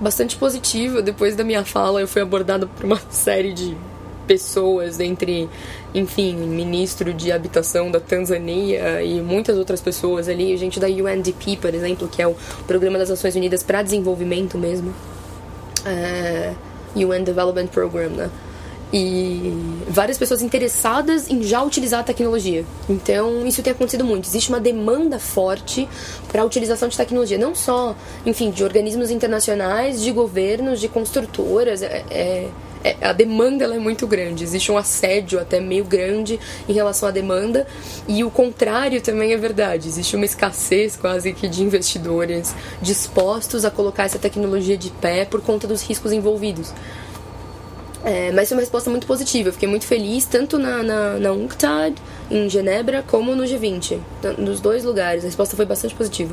Bastante 0.00 0.36
positiva. 0.36 1.00
Depois 1.00 1.36
da 1.36 1.44
minha 1.44 1.64
fala, 1.64 2.00
eu 2.00 2.08
fui 2.08 2.22
abordada 2.22 2.66
por 2.66 2.84
uma 2.84 3.00
série 3.10 3.52
de 3.52 3.76
pessoas, 4.26 5.00
entre, 5.00 5.48
enfim, 5.94 6.34
ministro 6.34 7.14
de 7.14 7.32
habitação 7.32 7.90
da 7.90 8.00
Tanzânia 8.00 9.02
e 9.02 9.20
muitas 9.20 9.56
outras 9.56 9.80
pessoas 9.80 10.28
ali, 10.28 10.56
gente 10.56 10.80
da 10.80 10.86
UNDP, 10.86 11.56
por 11.56 11.74
exemplo, 11.74 12.08
que 12.08 12.20
é 12.20 12.26
o 12.26 12.34
Programa 12.66 12.98
das 12.98 13.10
Nações 13.10 13.34
Unidas 13.36 13.62
para 13.62 13.82
Desenvolvimento 13.82 14.58
mesmo, 14.58 14.94
é, 15.84 16.52
UN 16.94 17.24
Development 17.24 17.68
Program, 17.68 18.10
né? 18.10 18.30
e 18.92 19.52
várias 19.88 20.16
pessoas 20.16 20.42
interessadas 20.42 21.28
em 21.28 21.42
já 21.42 21.62
utilizar 21.62 22.00
a 22.00 22.02
tecnologia. 22.02 22.64
Então, 22.88 23.46
isso 23.46 23.62
tem 23.62 23.72
acontecido 23.72 24.04
muito. 24.04 24.26
Existe 24.26 24.48
uma 24.48 24.60
demanda 24.60 25.18
forte 25.18 25.88
para 26.28 26.42
a 26.42 26.44
utilização 26.44 26.88
de 26.88 26.96
tecnologia, 26.96 27.36
não 27.36 27.54
só, 27.54 27.96
enfim, 28.24 28.50
de 28.50 28.62
organismos 28.62 29.10
internacionais, 29.10 30.00
de 30.00 30.12
governos, 30.12 30.80
de 30.80 30.88
construtoras. 30.88 31.82
É, 31.82 32.04
é, 32.10 32.48
a 33.00 33.12
demanda 33.12 33.64
ela 33.64 33.74
é 33.74 33.78
muito 33.78 34.06
grande, 34.06 34.44
existe 34.44 34.70
um 34.70 34.76
assédio 34.76 35.40
até 35.40 35.60
meio 35.60 35.84
grande 35.84 36.38
em 36.68 36.72
relação 36.72 37.08
à 37.08 37.12
demanda, 37.12 37.66
e 38.06 38.22
o 38.22 38.30
contrário 38.30 39.00
também 39.00 39.32
é 39.32 39.36
verdade, 39.36 39.88
existe 39.88 40.14
uma 40.14 40.24
escassez 40.24 40.96
quase 40.96 41.32
que 41.32 41.48
de 41.48 41.62
investidores 41.62 42.54
dispostos 42.80 43.64
a 43.64 43.70
colocar 43.70 44.04
essa 44.04 44.18
tecnologia 44.18 44.76
de 44.76 44.90
pé 44.90 45.24
por 45.24 45.40
conta 45.40 45.66
dos 45.66 45.82
riscos 45.82 46.12
envolvidos. 46.12 46.72
É, 48.04 48.30
mas 48.30 48.48
foi 48.48 48.56
uma 48.56 48.60
resposta 48.60 48.88
muito 48.88 49.04
positiva. 49.04 49.48
Eu 49.48 49.52
fiquei 49.52 49.68
muito 49.68 49.84
feliz, 49.84 50.24
tanto 50.26 50.58
na, 50.58 50.80
na, 50.80 51.14
na 51.14 51.32
UNCTAD, 51.32 51.96
em 52.30 52.48
Genebra, 52.48 53.02
como 53.04 53.34
no 53.34 53.42
G20. 53.42 53.98
Nos 54.38 54.60
dois 54.60 54.84
lugares. 54.84 55.24
A 55.24 55.26
resposta 55.26 55.56
foi 55.56 55.66
bastante 55.66 55.92
positiva. 55.92 56.32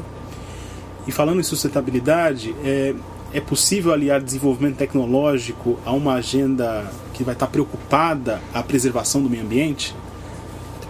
E 1.08 1.12
falando 1.12 1.40
em 1.40 1.44
sustentabilidade, 1.44 2.56
é, 2.64 2.94
é 3.34 3.42
possível 3.42 3.92
aliar 3.92 4.22
desenvolvimento 4.22 4.78
tecnológico 4.78 5.80
a 5.86 5.92
uma 5.92 6.14
agenda 6.14 6.86
que 7.14 7.24
vai 7.24 7.34
estar 7.34 7.48
preocupada 7.48 8.40
a 8.54 8.62
preservação 8.62 9.22
do 9.22 9.30
meio 9.30 9.44
ambiente? 9.44 9.96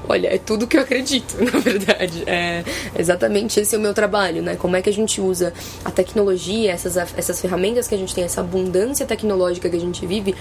Olha, 0.08 0.28
é 0.28 0.38
tudo 0.38 0.68
que 0.68 0.76
eu 0.76 0.82
acredito, 0.82 1.38
na 1.42 1.60
verdade. 1.60 2.24
É 2.28 2.64
exatamente 2.98 3.60
esse 3.60 3.74
é 3.74 3.78
o 3.78 3.82
meu 3.82 3.94
trabalho, 3.94 4.42
né? 4.42 4.56
Como 4.58 4.76
é 4.76 4.82
que 4.82 4.90
a 4.90 4.94
gente 4.94 5.22
usa 5.22 5.54
a 5.86 5.92
tecnologia, 5.92 6.72
essas, 6.72 6.98
essas 6.98 7.40
ferramentas 7.40 7.88
que 7.88 7.96
a 7.96 7.98
gente 7.98 8.14
tem, 8.14 8.26
essa 8.26 8.42
abundância 8.42 9.06
tecnológica 9.06 9.70
que 9.70 9.76
a 9.78 9.80
gente 9.80 10.06
vive, 10.06 10.36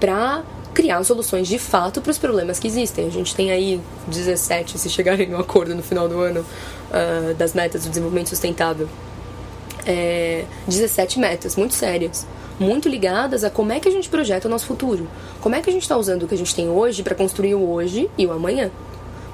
para 0.00 0.42
criar 0.74 1.04
soluções 1.04 1.46
de 1.46 1.56
fato 1.56 2.02
para 2.02 2.10
os 2.10 2.18
problemas 2.18 2.58
que 2.58 2.66
existem. 2.66 3.06
A 3.06 3.10
gente 3.10 3.32
tem 3.32 3.52
aí 3.52 3.80
17, 4.08 4.76
se 4.76 4.90
chegarem 4.90 5.32
a 5.32 5.36
um 5.36 5.40
acordo 5.40 5.72
no 5.72 5.82
final 5.84 6.08
do 6.08 6.18
ano, 6.18 6.40
uh, 6.40 7.34
das 7.34 7.54
metas 7.54 7.84
do 7.84 7.90
desenvolvimento 7.90 8.30
sustentável 8.30 8.88
é, 9.86 10.44
17 10.66 11.18
metas 11.18 11.56
muito 11.56 11.74
sérias, 11.74 12.26
muito 12.58 12.88
ligadas 12.88 13.44
a 13.44 13.50
como 13.50 13.72
é 13.72 13.80
que 13.80 13.88
a 13.88 13.90
gente 13.90 14.08
projeta 14.08 14.48
o 14.48 14.50
nosso 14.50 14.66
futuro. 14.66 15.08
Como 15.40 15.54
é 15.54 15.60
que 15.60 15.68
a 15.68 15.72
gente 15.72 15.82
está 15.82 15.96
usando 15.96 16.24
o 16.24 16.28
que 16.28 16.34
a 16.34 16.38
gente 16.38 16.54
tem 16.54 16.68
hoje 16.68 17.02
para 17.02 17.14
construir 17.14 17.54
o 17.54 17.70
hoje 17.70 18.10
e 18.16 18.26
o 18.26 18.32
amanhã. 18.32 18.70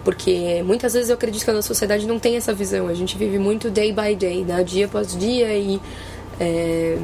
Porque 0.04 0.62
muitas 0.64 0.95
vezes 0.95 1.11
eu 1.11 1.14
acredito 1.14 1.45
que 1.45 1.50
a 1.50 1.54
nossa 1.54 1.69
sociedade 1.69 2.07
não 2.07 2.19
tem 2.19 2.37
essa 2.37 2.54
visão. 2.54 2.88
A 2.88 2.95
gente 2.95 3.19
vive 3.19 3.38
muito 3.38 3.71
day 3.71 3.92
by 3.92 4.14
day, 4.14 4.45
né? 4.45 4.64
dia 4.64 4.87
após 4.87 5.14
dia 5.14 5.54
e 5.54 5.80
é, 6.38 6.99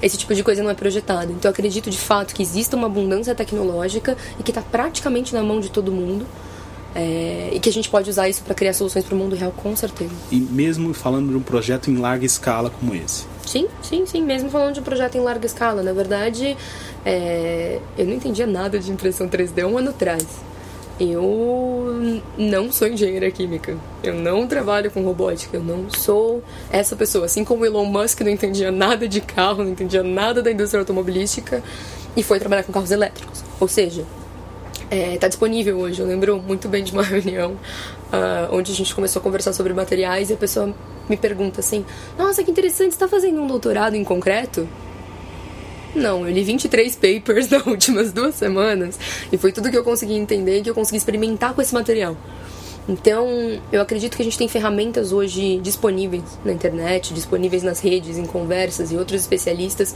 esse 0.00 0.16
tipo 0.16 0.34
de 0.34 0.42
coisa 0.44 0.62
não 0.62 0.70
é 0.70 0.74
projetado. 0.74 1.32
Então 1.32 1.48
eu 1.48 1.52
acredito 1.52 1.90
de 1.90 1.98
fato 1.98 2.34
que 2.34 2.42
exista 2.42 2.76
uma 2.76 2.86
abundância 2.86 3.34
tecnológica 3.34 4.16
e 4.38 4.42
que 4.42 4.50
está 4.50 4.62
praticamente 4.62 5.34
na 5.34 5.42
mão 5.42 5.58
de 5.58 5.68
todo 5.68 5.90
mundo 5.90 6.24
é, 6.94 7.50
e 7.52 7.60
que 7.60 7.68
a 7.68 7.72
gente 7.72 7.88
pode 7.88 8.10
usar 8.10 8.28
isso 8.28 8.42
para 8.42 8.54
criar 8.54 8.72
soluções 8.72 9.04
para 9.04 9.14
o 9.14 9.18
mundo 9.18 9.36
real, 9.36 9.52
com 9.56 9.74
certeza. 9.76 10.12
E 10.30 10.40
mesmo 10.40 10.92
falando 10.92 11.30
de 11.30 11.36
um 11.36 11.42
projeto 11.42 11.90
em 11.90 11.96
larga 11.96 12.24
escala 12.24 12.70
como 12.70 12.94
esse? 12.94 13.24
Sim, 13.46 13.68
sim, 13.82 14.06
sim. 14.06 14.22
Mesmo 14.22 14.50
falando 14.50 14.74
de 14.74 14.80
um 14.80 14.82
projeto 14.82 15.16
em 15.16 15.20
larga 15.20 15.46
escala. 15.46 15.82
Na 15.82 15.92
verdade, 15.92 16.56
é, 17.04 17.80
eu 17.96 18.06
não 18.06 18.14
entendia 18.14 18.46
nada 18.46 18.78
de 18.78 18.90
impressão 18.90 19.28
3D 19.28 19.66
um 19.66 19.78
ano 19.78 19.90
atrás. 19.90 20.24
Eu 20.98 22.20
não 22.36 22.70
sou 22.70 22.86
engenheira 22.86 23.30
química. 23.30 23.76
Eu 24.02 24.14
não 24.14 24.46
trabalho 24.46 24.90
com 24.90 25.02
robótica. 25.02 25.56
Eu 25.56 25.64
não 25.64 25.88
sou 25.88 26.42
essa 26.70 26.94
pessoa. 26.94 27.24
Assim 27.24 27.42
como 27.42 27.64
Elon 27.64 27.86
Musk 27.86 28.20
não 28.20 28.30
entendia 28.30 28.70
nada 28.70 29.08
de 29.08 29.20
carro, 29.20 29.64
não 29.64 29.70
entendia 29.70 30.02
nada 30.02 30.42
da 30.42 30.52
indústria 30.52 30.80
automobilística 30.80 31.62
e 32.14 32.22
foi 32.22 32.38
trabalhar 32.38 32.64
com 32.64 32.72
carros 32.72 32.90
elétricos. 32.90 33.42
Ou 33.58 33.66
seja, 33.66 34.04
está 34.90 34.96
é, 34.96 35.16
tá 35.16 35.28
disponível 35.28 35.78
hoje. 35.78 36.00
Eu 36.00 36.06
lembro 36.06 36.42
muito 36.42 36.68
bem 36.68 36.82
de 36.82 36.92
uma 36.92 37.02
reunião 37.04 37.52
uh, 37.52 38.52
onde 38.52 38.72
a 38.72 38.74
gente 38.74 38.94
começou 38.94 39.20
a 39.20 39.22
conversar 39.22 39.52
sobre 39.52 39.72
materiais 39.72 40.30
e 40.30 40.34
a 40.34 40.36
pessoa 40.36 40.74
me 41.08 41.16
pergunta 41.16 41.60
assim: 41.60 41.84
Nossa, 42.18 42.42
que 42.42 42.50
interessante, 42.50 42.92
está 42.92 43.06
fazendo 43.06 43.40
um 43.40 43.46
doutorado 43.46 43.94
em 43.94 44.02
concreto? 44.02 44.68
Não, 45.94 46.26
eu 46.26 46.32
li 46.32 46.42
23 46.42 46.96
papers 46.96 47.48
nas 47.50 47.66
últimas 47.66 48.12
duas 48.12 48.34
semanas 48.34 48.98
e 49.32 49.38
foi 49.38 49.52
tudo 49.52 49.70
que 49.70 49.78
eu 49.78 49.84
consegui 49.84 50.14
entender 50.14 50.58
e 50.58 50.62
que 50.62 50.70
eu 50.70 50.74
consegui 50.74 50.98
experimentar 50.98 51.54
com 51.54 51.62
esse 51.62 51.72
material. 51.74 52.16
Então, 52.88 53.28
eu 53.70 53.80
acredito 53.80 54.16
que 54.16 54.22
a 54.22 54.24
gente 54.24 54.38
tem 54.38 54.48
ferramentas 54.48 55.12
hoje 55.12 55.58
disponíveis 55.58 56.24
na 56.44 56.52
internet, 56.52 57.14
disponíveis 57.14 57.62
nas 57.62 57.78
redes, 57.78 58.18
em 58.18 58.24
conversas 58.24 58.90
e 58.90 58.96
outros 58.96 59.20
especialistas 59.20 59.94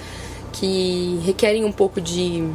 que 0.53 1.19
requerem 1.25 1.65
um 1.65 1.73
pouco 1.73 2.01
de 2.01 2.47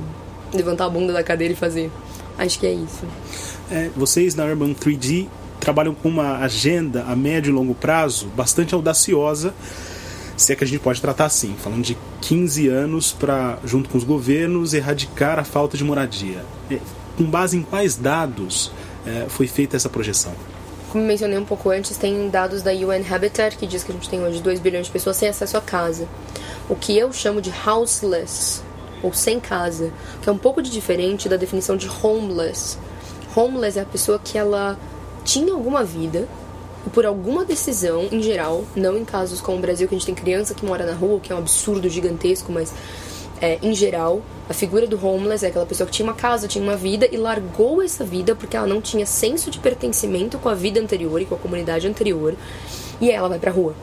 levantar 0.53 0.86
a 0.86 0.89
bunda 0.89 1.12
da 1.12 1.24
cadeira 1.24 1.53
e 1.53 1.58
fazer. 1.58 1.91
Acho 2.39 2.58
que 2.58 2.65
é 2.65 2.72
isso. 2.72 3.05
É, 3.69 3.89
vocês 3.96 4.34
na 4.34 4.46
Urban 4.46 4.74
3D 4.74 5.27
trabalham 5.60 5.93
com 5.93 6.08
uma 6.08 6.38
agenda 6.38 7.03
a 7.03 7.15
médio 7.15 7.51
e 7.51 7.53
longo 7.53 7.75
prazo 7.75 8.27
bastante 8.27 8.74
audaciosa, 8.74 9.53
se 10.38 10.53
é 10.53 10.55
que 10.55 10.63
a 10.63 10.67
gente 10.67 10.79
pode 10.79 11.01
tratar 11.01 11.25
assim, 11.25 11.53
falando 11.62 11.84
de 11.84 11.98
15 12.22 12.69
anos 12.69 13.12
para, 13.12 13.60
junto 13.65 13.89
com 13.89 13.98
os 13.98 14.05
governos, 14.05 14.74
erradicar 14.74 15.38
a 15.38 15.43
falta 15.43 15.77
de 15.77 15.84
moradia. 15.84 16.46
É, 16.72 16.79
com 17.17 17.25
base 17.25 17.58
em 17.58 17.62
quais 17.62 17.98
dados 17.98 18.72
é, 19.05 19.25
foi 19.27 19.46
feita 19.46 19.75
essa 19.75 19.89
projeção? 19.89 20.31
Como 20.89 21.03
mencionei 21.03 21.38
um 21.38 21.46
pouco 21.46 21.69
antes, 21.69 21.98
tem 21.98 22.29
dados 22.29 22.63
da 22.63 22.72
UN 22.72 23.03
Habitat 23.12 23.58
que 23.58 23.67
diz 23.67 23.84
que 23.84 23.91
a 23.91 23.96
gente 23.96 24.10
tem 24.10 24.24
hoje 24.24 24.41
2 24.41 24.60
bilhões 24.62 24.86
de 24.86 24.91
pessoas 24.91 25.17
sem 25.17 25.27
acesso 25.27 25.58
à 25.58 25.62
casa. 25.62 26.08
O 26.69 26.75
que 26.75 26.98
eu 26.98 27.12
chamo 27.12 27.41
de 27.41 27.51
houseless, 27.65 28.63
ou 29.01 29.13
sem 29.13 29.39
casa, 29.39 29.91
que 30.22 30.29
é 30.29 30.32
um 30.32 30.38
pouco 30.38 30.62
de 30.62 30.70
diferente 30.70 31.29
da 31.29 31.38
definição 31.38 31.77
de 31.77 31.89
homeless. 31.89 32.77
Homeless 33.36 33.77
é 33.77 33.82
a 33.82 33.86
pessoa 33.86 34.20
que 34.20 34.38
ela 34.38 34.77
tinha 35.24 35.53
alguma 35.53 35.84
vida 35.84 36.27
e 36.86 36.89
por 36.89 37.06
alguma 37.06 37.44
decisão, 37.44 38.08
em 38.12 38.22
geral, 38.22 38.63
não 38.75 38.98
em 38.98 39.06
casos 39.06 39.41
como 39.41 39.58
o 39.58 39.62
Brasil 39.62 39.88
que 39.88 39.96
a 39.96 39.98
gente 39.98 40.06
tem 40.06 40.15
criança 40.15 40.53
que 40.53 40.65
mora 40.65 40.86
na 40.86 40.94
rua, 40.94 41.20
que 41.20 41.32
é 41.32 41.36
um 41.36 41.39
absurdo 41.39 41.89
gigantesco, 41.89 42.51
mas 42.51 42.74
é, 43.41 43.58
em 43.62 43.74
geral, 43.74 44.22
a 44.50 44.53
figura 44.53 44.86
do 44.88 45.03
homeless 45.06 45.46
é 45.46 45.50
aquela 45.50 45.65
pessoa 45.65 45.88
que 45.88 45.94
tinha 45.94 46.08
uma 46.08 46.15
casa, 46.15 46.48
tinha 46.48 46.63
uma 46.63 46.75
vida 46.75 47.08
e 47.12 47.18
largou 47.18 47.82
essa 47.82 48.03
vida 48.03 48.36
porque 48.36 48.58
ela 48.58 48.68
não 48.68 48.82
tinha 48.82 49.06
senso 49.06 49.50
de 49.50 49.60
pertencimento 49.60 50.38
com 50.38 50.50
a 50.50 50.53
vida 50.53 50.79
anterior 50.79 51.22
e 51.22 51.25
com 51.25 51.36
a 51.36 51.38
comunidade 51.38 51.88
anterior, 51.88 52.36
e 53.00 53.10
ela 53.12 53.29
vai 53.29 53.39
pra 53.39 53.51
rua. 53.51 53.74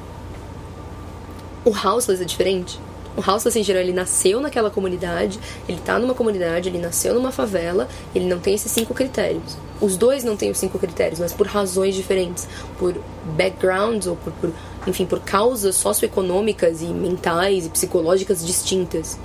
O 1.65 1.71
houseless 1.71 2.23
é 2.23 2.25
diferente. 2.25 2.79
O 3.17 3.23
House 3.23 3.47
assim, 3.47 3.63
geral, 3.63 3.83
ele 3.83 3.93
nasceu 3.93 4.41
naquela 4.41 4.71
comunidade, 4.71 5.41
ele 5.67 5.81
tá 5.81 5.99
numa 5.99 6.15
comunidade, 6.15 6.69
ele 6.69 6.79
nasceu 6.79 7.15
numa 7.15 7.33
favela, 7.33 7.89
ele 8.15 8.27
não 8.27 8.39
tem 8.39 8.55
esses 8.55 8.71
cinco 8.71 8.93
critérios. 8.93 9.57
Os 9.81 9.97
dois 9.97 10.23
não 10.23 10.37
têm 10.37 10.51
os 10.51 10.59
cinco 10.59 10.79
critérios, 10.79 11.19
mas 11.19 11.33
por 11.33 11.47
razões 11.47 11.95
diferentes, 11.95 12.47
por 12.79 12.95
backgrounds 13.37 14.07
ou 14.07 14.17
por, 14.17 14.33
por 14.35 14.53
enfim, 14.87 15.07
por 15.07 15.21
causas 15.21 15.77
socioeconômicas 15.77 16.83
e 16.83 16.87
mentais 16.87 17.67
e 17.67 17.71
psicológicas 17.71 18.45
distintas. 18.45 19.19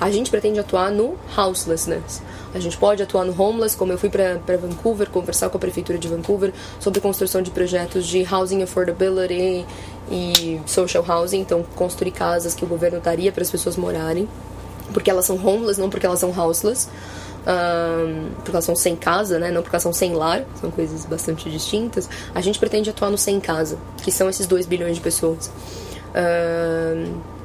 A 0.00 0.10
gente 0.12 0.30
pretende 0.30 0.60
atuar 0.60 0.92
no 0.92 1.16
houselessness, 1.36 2.22
A 2.54 2.60
gente 2.60 2.76
pode 2.78 3.02
atuar 3.02 3.24
no 3.24 3.42
homeless, 3.42 3.76
como 3.76 3.92
eu 3.92 3.98
fui 3.98 4.08
para 4.08 4.56
Vancouver 4.56 5.10
conversar 5.10 5.50
com 5.50 5.56
a 5.56 5.60
prefeitura 5.60 5.98
de 5.98 6.06
Vancouver 6.06 6.52
sobre 6.78 7.00
construção 7.00 7.42
de 7.42 7.50
projetos 7.50 8.06
de 8.06 8.24
housing 8.24 8.62
affordability 8.62 9.66
e 10.10 10.60
social 10.66 11.04
housing, 11.06 11.40
então 11.40 11.64
construir 11.74 12.12
casas 12.12 12.54
que 12.54 12.64
o 12.64 12.68
governo 12.68 13.00
daria 13.00 13.32
para 13.32 13.42
as 13.42 13.50
pessoas 13.50 13.76
morarem, 13.76 14.28
porque 14.94 15.10
elas 15.10 15.24
são 15.24 15.36
homeless, 15.36 15.80
não 15.80 15.90
porque 15.90 16.06
elas 16.06 16.20
são 16.20 16.32
houseless. 16.32 16.88
Um, 17.46 18.30
porque 18.34 18.50
elas 18.50 18.64
são 18.64 18.76
sem 18.76 18.94
casa, 18.94 19.38
né? 19.38 19.50
não 19.50 19.62
porque 19.62 19.74
elas 19.74 19.82
são 19.82 19.92
sem 19.92 20.12
lar, 20.12 20.44
são 20.60 20.70
coisas 20.70 21.06
bastante 21.06 21.48
distintas. 21.48 22.08
A 22.34 22.42
gente 22.42 22.58
pretende 22.58 22.90
atuar 22.90 23.10
no 23.10 23.16
sem 23.16 23.40
casa, 23.40 23.78
que 24.02 24.12
são 24.12 24.28
esses 24.28 24.46
2 24.46 24.66
bilhões 24.66 24.96
de 24.96 25.00
pessoas. 25.00 25.50
Um, 26.14 27.37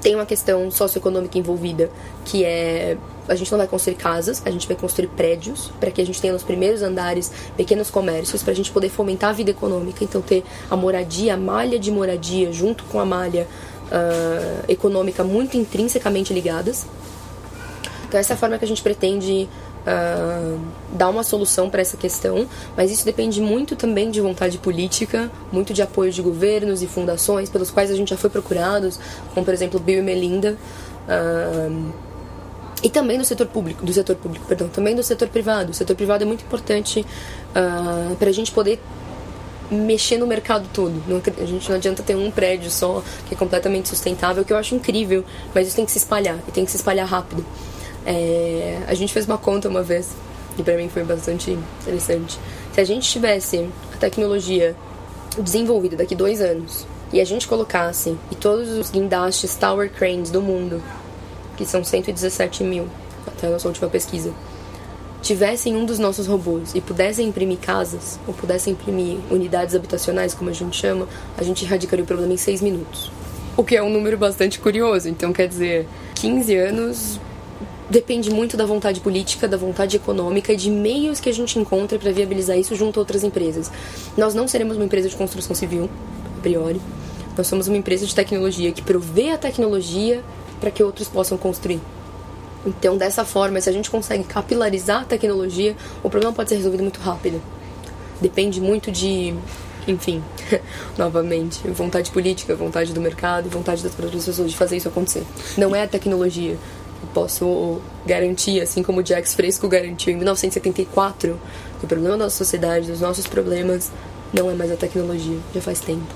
tem 0.00 0.14
uma 0.14 0.26
questão 0.26 0.70
socioeconômica 0.70 1.38
envolvida, 1.38 1.90
que 2.24 2.44
é 2.44 2.96
a 3.28 3.34
gente 3.34 3.50
não 3.50 3.58
vai 3.58 3.68
construir 3.68 3.96
casas, 3.96 4.42
a 4.46 4.50
gente 4.50 4.66
vai 4.66 4.76
construir 4.76 5.08
prédios 5.08 5.70
para 5.78 5.90
que 5.90 6.00
a 6.00 6.06
gente 6.06 6.20
tenha 6.20 6.32
nos 6.32 6.42
primeiros 6.42 6.82
andares 6.82 7.30
pequenos 7.56 7.90
comércios 7.90 8.42
para 8.42 8.52
a 8.52 8.56
gente 8.56 8.70
poder 8.70 8.88
fomentar 8.88 9.30
a 9.30 9.32
vida 9.34 9.50
econômica. 9.50 10.02
Então 10.02 10.22
ter 10.22 10.42
a 10.70 10.76
moradia, 10.76 11.34
a 11.34 11.36
malha 11.36 11.78
de 11.78 11.90
moradia 11.90 12.50
junto 12.52 12.84
com 12.84 12.98
a 12.98 13.04
malha 13.04 13.46
uh, 13.92 14.64
econômica 14.66 15.22
muito 15.22 15.56
intrinsecamente 15.56 16.32
ligadas. 16.32 16.86
Então 18.08 18.18
essa 18.18 18.32
é 18.32 18.34
a 18.34 18.38
forma 18.38 18.56
que 18.56 18.64
a 18.64 18.68
gente 18.68 18.82
pretende 18.82 19.46
uh, 19.86 20.58
dar 20.92 21.08
uma 21.08 21.22
solução 21.22 21.68
para 21.68 21.80
essa 21.80 21.96
questão, 21.96 22.46
mas 22.76 22.90
isso 22.90 23.04
depende 23.04 23.40
muito 23.40 23.76
também 23.76 24.10
de 24.10 24.20
vontade 24.20 24.58
política, 24.58 25.30
muito 25.52 25.72
de 25.72 25.82
apoio 25.82 26.12
de 26.12 26.22
governos 26.22 26.82
e 26.82 26.86
fundações 26.86 27.48
pelos 27.48 27.70
quais 27.70 27.90
a 27.90 27.94
gente 27.94 28.10
já 28.10 28.16
foi 28.16 28.30
procurados, 28.30 28.98
como 29.34 29.44
por 29.44 29.54
exemplo 29.54 29.78
Bill 29.80 29.98
e 29.98 30.02
Melinda. 30.02 30.56
Uh, 31.08 32.08
e 32.82 32.88
também 32.88 33.18
do 33.18 33.24
setor 33.24 33.48
público, 33.48 33.84
do 33.84 33.92
setor 33.92 34.14
público, 34.14 34.46
perdão, 34.46 34.68
também 34.68 34.94
do 34.94 35.02
setor 35.02 35.28
privado. 35.28 35.72
O 35.72 35.74
setor 35.74 35.96
privado 35.96 36.22
é 36.22 36.26
muito 36.26 36.44
importante 36.44 37.04
uh, 37.50 38.14
para 38.14 38.28
a 38.28 38.32
gente 38.32 38.52
poder 38.52 38.78
mexer 39.70 40.16
no 40.16 40.26
mercado 40.26 40.68
todo. 40.72 41.02
Não, 41.06 41.20
a 41.42 41.46
gente 41.46 41.68
não 41.68 41.76
adianta 41.76 42.02
ter 42.02 42.16
um 42.16 42.30
prédio 42.30 42.70
só 42.70 43.02
que 43.26 43.34
é 43.34 43.36
completamente 43.36 43.88
sustentável, 43.88 44.44
que 44.44 44.52
eu 44.52 44.56
acho 44.56 44.74
incrível, 44.74 45.24
mas 45.54 45.66
isso 45.66 45.76
tem 45.76 45.84
que 45.84 45.90
se 45.90 45.98
espalhar 45.98 46.38
e 46.46 46.52
tem 46.52 46.64
que 46.64 46.70
se 46.70 46.76
espalhar 46.76 47.06
rápido. 47.06 47.44
É, 48.10 48.78
a 48.86 48.94
gente 48.94 49.12
fez 49.12 49.26
uma 49.26 49.36
conta 49.36 49.68
uma 49.68 49.82
vez, 49.82 50.16
e 50.56 50.62
para 50.62 50.78
mim 50.78 50.88
foi 50.88 51.04
bastante 51.04 51.50
interessante. 51.82 52.38
Se 52.72 52.80
a 52.80 52.84
gente 52.84 53.06
tivesse 53.06 53.68
a 53.94 53.98
tecnologia 53.98 54.74
desenvolvida 55.38 55.94
daqui 55.94 56.14
dois 56.14 56.40
anos 56.40 56.86
e 57.12 57.20
a 57.20 57.24
gente 57.24 57.46
colocasse 57.46 58.16
e 58.30 58.34
todos 58.34 58.70
os 58.70 58.90
guindastes 58.90 59.54
Tower 59.56 59.92
Cranes 59.92 60.30
do 60.30 60.40
mundo, 60.40 60.82
que 61.54 61.66
são 61.66 61.84
117 61.84 62.64
mil 62.64 62.88
até 63.26 63.46
a 63.46 63.50
nossa 63.50 63.68
última 63.68 63.90
pesquisa, 63.90 64.32
tivessem 65.20 65.76
um 65.76 65.84
dos 65.84 65.98
nossos 65.98 66.26
robôs 66.26 66.74
e 66.74 66.80
pudessem 66.80 67.28
imprimir 67.28 67.58
casas, 67.58 68.18
ou 68.26 68.32
pudessem 68.32 68.72
imprimir 68.72 69.18
unidades 69.30 69.74
habitacionais, 69.74 70.32
como 70.32 70.48
a 70.48 70.54
gente 70.54 70.74
chama, 70.74 71.06
a 71.36 71.42
gente 71.42 71.62
erradicaria 71.62 72.04
o 72.04 72.06
problema 72.06 72.32
em 72.32 72.38
6 72.38 72.62
minutos. 72.62 73.12
O 73.54 73.62
que 73.62 73.76
é 73.76 73.82
um 73.82 73.90
número 73.90 74.16
bastante 74.16 74.58
curioso. 74.58 75.10
Então, 75.10 75.30
quer 75.30 75.46
dizer, 75.46 75.86
15 76.14 76.56
anos 76.56 77.20
depende 77.90 78.30
muito 78.30 78.56
da 78.56 78.66
vontade 78.66 79.00
política, 79.00 79.48
da 79.48 79.56
vontade 79.56 79.96
econômica 79.96 80.52
e 80.52 80.56
de 80.56 80.70
meios 80.70 81.20
que 81.20 81.28
a 81.28 81.32
gente 81.32 81.58
encontra 81.58 81.98
para 81.98 82.12
viabilizar 82.12 82.58
isso 82.58 82.74
junto 82.74 82.98
a 82.98 83.02
outras 83.02 83.24
empresas. 83.24 83.70
Nós 84.16 84.34
não 84.34 84.46
seremos 84.46 84.76
uma 84.76 84.84
empresa 84.84 85.08
de 85.08 85.16
construção 85.16 85.54
civil, 85.54 85.88
a 86.38 86.40
priori. 86.40 86.80
Nós 87.36 87.46
somos 87.46 87.68
uma 87.68 87.76
empresa 87.76 88.04
de 88.04 88.14
tecnologia 88.14 88.72
que 88.72 88.82
provê 88.82 89.30
a 89.30 89.38
tecnologia 89.38 90.22
para 90.60 90.70
que 90.70 90.82
outros 90.82 91.08
possam 91.08 91.38
construir. 91.38 91.80
Então, 92.66 92.96
dessa 92.98 93.24
forma, 93.24 93.60
se 93.60 93.70
a 93.70 93.72
gente 93.72 93.88
consegue 93.88 94.24
capilarizar 94.24 95.02
a 95.02 95.04
tecnologia, 95.04 95.76
o 96.02 96.10
problema 96.10 96.34
pode 96.34 96.48
ser 96.48 96.56
resolvido 96.56 96.82
muito 96.82 97.00
rápido. 97.00 97.40
Depende 98.20 98.60
muito 98.60 98.90
de, 98.90 99.32
enfim, 99.86 100.22
novamente, 100.98 101.60
vontade 101.68 102.10
política, 102.10 102.56
vontade 102.56 102.92
do 102.92 103.00
mercado, 103.00 103.48
vontade 103.48 103.82
das 103.82 103.94
próprias 103.94 104.24
pessoas 104.24 104.50
de 104.50 104.56
fazer 104.56 104.76
isso 104.76 104.88
acontecer. 104.88 105.22
Não 105.56 105.74
é 105.74 105.84
a 105.84 105.88
tecnologia 105.88 106.58
posso 107.06 107.80
garantir, 108.06 108.60
assim 108.60 108.82
como 108.82 109.00
o 109.00 109.06
Jax 109.06 109.34
Fresco 109.34 109.68
garantiu 109.68 110.12
em 110.12 110.16
1974, 110.16 111.38
que 111.78 111.84
o 111.84 111.88
problema 111.88 112.16
da 112.16 112.24
nossa 112.24 112.36
sociedade, 112.36 112.86
dos 112.86 113.00
nossos 113.00 113.26
problemas, 113.26 113.90
não 114.32 114.50
é 114.50 114.54
mais 114.54 114.70
a 114.70 114.76
tecnologia, 114.76 115.38
já 115.54 115.60
faz 115.60 115.80
tempo. 115.80 116.06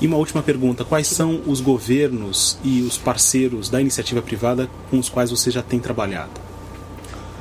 E 0.00 0.06
uma 0.06 0.16
última 0.16 0.42
pergunta: 0.42 0.84
quais 0.84 1.06
são 1.06 1.40
os 1.46 1.60
governos 1.60 2.58
e 2.64 2.82
os 2.82 2.98
parceiros 2.98 3.68
da 3.68 3.80
iniciativa 3.80 4.20
privada 4.20 4.68
com 4.90 4.98
os 4.98 5.08
quais 5.08 5.30
você 5.30 5.50
já 5.50 5.62
tem 5.62 5.78
trabalhado? 5.78 6.40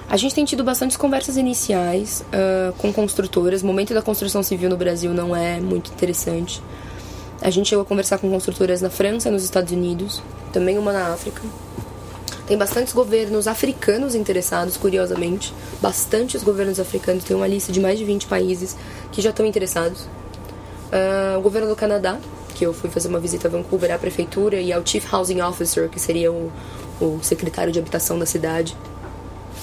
A 0.07 0.17
gente 0.17 0.35
tem 0.35 0.43
tido 0.43 0.63
bastantes 0.63 0.97
conversas 0.97 1.37
iniciais 1.37 2.23
uh, 2.33 2.73
com 2.73 2.91
construtoras. 2.91 3.63
O 3.63 3.65
momento 3.65 3.93
da 3.93 4.01
construção 4.01 4.43
civil 4.43 4.69
no 4.69 4.75
Brasil 4.75 5.13
não 5.13 5.35
é 5.35 5.59
muito 5.59 5.89
interessante. 5.89 6.61
A 7.41 7.49
gente 7.49 7.69
chegou 7.69 7.81
a 7.81 7.85
conversar 7.85 8.19
com 8.19 8.29
construtoras 8.29 8.81
na 8.81 8.89
França, 8.89 9.31
nos 9.31 9.43
Estados 9.43 9.71
Unidos, 9.71 10.21
também 10.53 10.77
uma 10.77 10.93
na 10.93 11.13
África. 11.13 11.41
Tem 12.51 12.57
bastantes 12.57 12.91
governos 12.91 13.47
africanos 13.47 14.13
interessados, 14.13 14.75
curiosamente. 14.75 15.53
Bastantes 15.79 16.43
governos 16.43 16.81
africanos, 16.81 17.23
tem 17.23 17.33
uma 17.33 17.47
lista 17.47 17.71
de 17.71 17.79
mais 17.79 17.97
de 17.97 18.03
20 18.03 18.27
países 18.27 18.75
que 19.09 19.21
já 19.21 19.29
estão 19.29 19.45
interessados. 19.45 20.01
Uh, 20.01 21.37
o 21.37 21.41
governo 21.41 21.69
do 21.69 21.77
Canadá, 21.77 22.17
que 22.53 22.65
eu 22.65 22.73
fui 22.73 22.89
fazer 22.89 23.07
uma 23.07 23.21
visita 23.21 23.47
a 23.47 23.51
Vancouver, 23.51 23.95
à 23.95 23.97
prefeitura 23.97 24.59
e 24.59 24.73
ao 24.73 24.85
Chief 24.85 25.13
Housing 25.13 25.39
Officer, 25.39 25.87
que 25.87 25.97
seria 25.97 26.29
o, 26.29 26.51
o 26.99 27.19
secretário 27.23 27.71
de 27.71 27.79
habitação 27.79 28.19
da 28.19 28.25
cidade, 28.25 28.75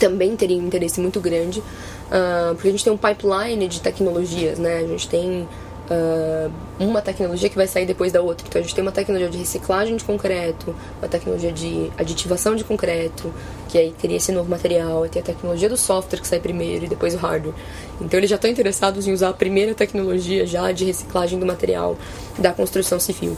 também 0.00 0.34
teria 0.34 0.56
um 0.56 0.66
interesse 0.66 0.98
muito 0.98 1.20
grande, 1.20 1.58
uh, 1.60 2.54
porque 2.54 2.68
a 2.68 2.70
gente 2.70 2.84
tem 2.84 2.92
um 2.94 2.96
pipeline 2.96 3.68
de 3.68 3.82
tecnologias, 3.82 4.58
né? 4.58 4.78
A 4.78 4.86
gente 4.86 5.06
tem 5.10 5.46
uh, 5.90 6.52
uma 6.78 7.00
tecnologia 7.00 7.48
que 7.48 7.56
vai 7.56 7.66
sair 7.66 7.86
depois 7.86 8.12
da 8.12 8.20
outra. 8.20 8.46
Então 8.46 8.60
a 8.60 8.62
gente 8.62 8.74
tem 8.74 8.82
uma 8.82 8.92
tecnologia 8.92 9.28
de 9.28 9.38
reciclagem 9.38 9.96
de 9.96 10.04
concreto, 10.04 10.74
uma 11.00 11.08
tecnologia 11.08 11.52
de 11.52 11.90
aditivação 11.96 12.54
de 12.54 12.64
concreto, 12.64 13.32
que 13.68 13.78
aí 13.78 13.94
teria 13.98 14.16
esse 14.16 14.32
novo 14.32 14.48
material, 14.48 15.04
e 15.04 15.08
tem 15.08 15.20
a 15.22 15.24
tecnologia 15.24 15.68
do 15.68 15.76
software 15.76 16.20
que 16.20 16.28
sai 16.28 16.40
primeiro 16.40 16.84
e 16.84 16.88
depois 16.88 17.14
o 17.14 17.18
hardware. 17.18 17.54
Então 18.00 18.18
eles 18.18 18.30
já 18.30 18.36
estão 18.36 18.50
interessados 18.50 19.06
em 19.06 19.12
usar 19.12 19.30
a 19.30 19.34
primeira 19.34 19.74
tecnologia 19.74 20.46
já 20.46 20.70
de 20.72 20.84
reciclagem 20.84 21.38
do 21.38 21.46
material 21.46 21.96
da 22.38 22.52
construção 22.52 23.00
civil. 23.00 23.36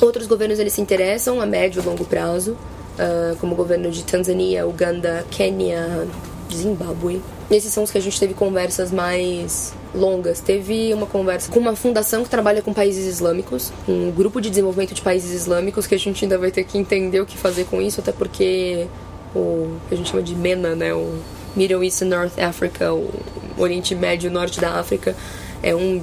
Outros 0.00 0.26
governos 0.26 0.58
eles 0.58 0.72
se 0.72 0.80
interessam 0.80 1.40
a 1.40 1.46
médio 1.46 1.80
e 1.80 1.86
longo 1.86 2.04
prazo, 2.04 2.52
uh, 2.52 3.36
como 3.36 3.52
o 3.52 3.56
governo 3.56 3.90
de 3.90 4.02
Tanzânia, 4.02 4.66
Uganda, 4.66 5.24
Quênia, 5.30 6.08
Zimbábue. 6.56 7.22
Esses 7.50 7.72
são 7.72 7.84
os 7.84 7.90
que 7.90 7.98
a 7.98 8.00
gente 8.00 8.18
teve 8.18 8.34
conversas 8.34 8.90
mais 8.90 9.72
longas. 9.94 10.40
Teve 10.40 10.92
uma 10.94 11.06
conversa 11.06 11.50
com 11.50 11.58
uma 11.58 11.76
fundação 11.76 12.22
que 12.22 12.30
trabalha 12.30 12.62
com 12.62 12.72
países 12.72 13.06
islâmicos, 13.06 13.72
um 13.88 14.10
grupo 14.10 14.40
de 14.40 14.48
desenvolvimento 14.48 14.94
de 14.94 15.02
países 15.02 15.30
islâmicos 15.30 15.86
que 15.86 15.94
a 15.94 15.98
gente 15.98 16.24
ainda 16.24 16.38
vai 16.38 16.50
ter 16.50 16.64
que 16.64 16.78
entender 16.78 17.20
o 17.20 17.26
que 17.26 17.36
fazer 17.36 17.64
com 17.64 17.80
isso, 17.80 18.00
até 18.00 18.12
porque 18.12 18.86
o 19.34 19.76
que 19.88 19.94
a 19.94 19.96
gente 19.96 20.10
chama 20.10 20.22
de 20.22 20.34
MENA, 20.34 20.74
né, 20.74 20.94
o 20.94 21.18
Middle 21.54 21.84
East 21.84 22.02
and 22.02 22.06
North 22.06 22.38
Africa, 22.38 22.92
o 22.92 23.10
Oriente 23.58 23.94
Médio 23.94 24.28
e 24.28 24.32
Norte 24.32 24.60
da 24.60 24.78
África, 24.78 25.14
é 25.62 25.74
um 25.74 26.02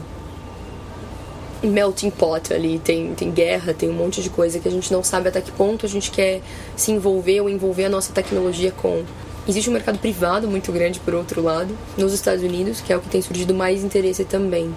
melting 1.62 2.09
pot 2.09 2.53
ali, 2.53 2.79
tem, 2.79 3.13
tem 3.13 3.31
guerra, 3.31 3.73
tem 3.73 3.89
um 3.89 3.93
monte 3.93 4.21
de 4.21 4.29
coisa 4.29 4.59
que 4.59 4.67
a 4.67 4.71
gente 4.71 4.91
não 4.93 5.03
sabe 5.03 5.27
até 5.27 5.41
que 5.41 5.51
ponto 5.51 5.85
a 5.85 5.89
gente 5.89 6.09
quer 6.12 6.41
se 6.75 6.91
envolver 6.91 7.41
ou 7.41 7.49
envolver 7.49 7.85
a 7.85 7.89
nossa 7.89 8.13
tecnologia 8.13 8.71
com. 8.71 9.03
Existe 9.47 9.69
um 9.69 9.73
mercado 9.73 9.97
privado 9.97 10.47
muito 10.47 10.71
grande, 10.71 10.99
por 10.99 11.13
outro 11.13 11.41
lado, 11.41 11.75
nos 11.97 12.13
Estados 12.13 12.43
Unidos, 12.43 12.82
que 12.82 12.93
é 12.93 12.97
o 12.97 13.02
que 13.02 13.10
tem 13.10 13.21
surgido 13.21 13.54
mais 13.54 13.84
interesse 13.84 14.23
também. 14.23 14.73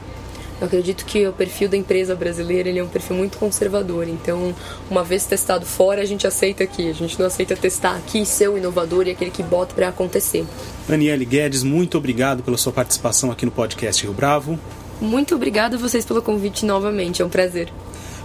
Eu 0.63 0.67
acredito 0.67 1.05
que 1.05 1.27
o 1.27 1.33
perfil 1.33 1.69
da 1.69 1.77
empresa 1.77 2.15
brasileira 2.15 2.69
ele 2.69 2.79
é 2.79 2.85
um 2.85 2.89
perfil 2.89 3.17
muito 3.17 3.37
conservador. 3.37 4.09
Então, 4.09 4.55
uma 4.89 5.03
vez 5.03 5.27
testado 5.27 5.67
fora, 5.67 6.01
a 6.01 6.05
gente 6.05 6.25
aceita 6.25 6.63
aqui. 6.63 6.89
A 6.89 6.93
gente 6.93 7.19
não 7.19 7.27
aceita 7.27 7.57
testar 7.57 7.97
aqui, 7.97 8.25
ser 8.25 8.49
o 8.49 8.57
inovador 8.57 9.09
e 9.09 9.11
aquele 9.11 9.33
que 9.33 9.43
bota 9.43 9.75
para 9.75 9.89
acontecer. 9.89 10.47
Daniele 10.87 11.25
Guedes, 11.25 11.65
muito 11.65 11.99
obrigado 11.99 12.45
pela 12.45 12.57
sua 12.57 12.73
participação 12.73 13.33
aqui 13.33 13.45
no 13.45 13.51
podcast 13.51 14.05
Rio 14.05 14.15
Bravo. 14.15 14.57
Muito 15.01 15.35
obrigada 15.35 15.75
a 15.75 15.79
vocês 15.81 16.05
pelo 16.05 16.23
convite 16.23 16.65
novamente. 16.65 17.23
É 17.23 17.25
um 17.25 17.29
prazer. 17.29 17.69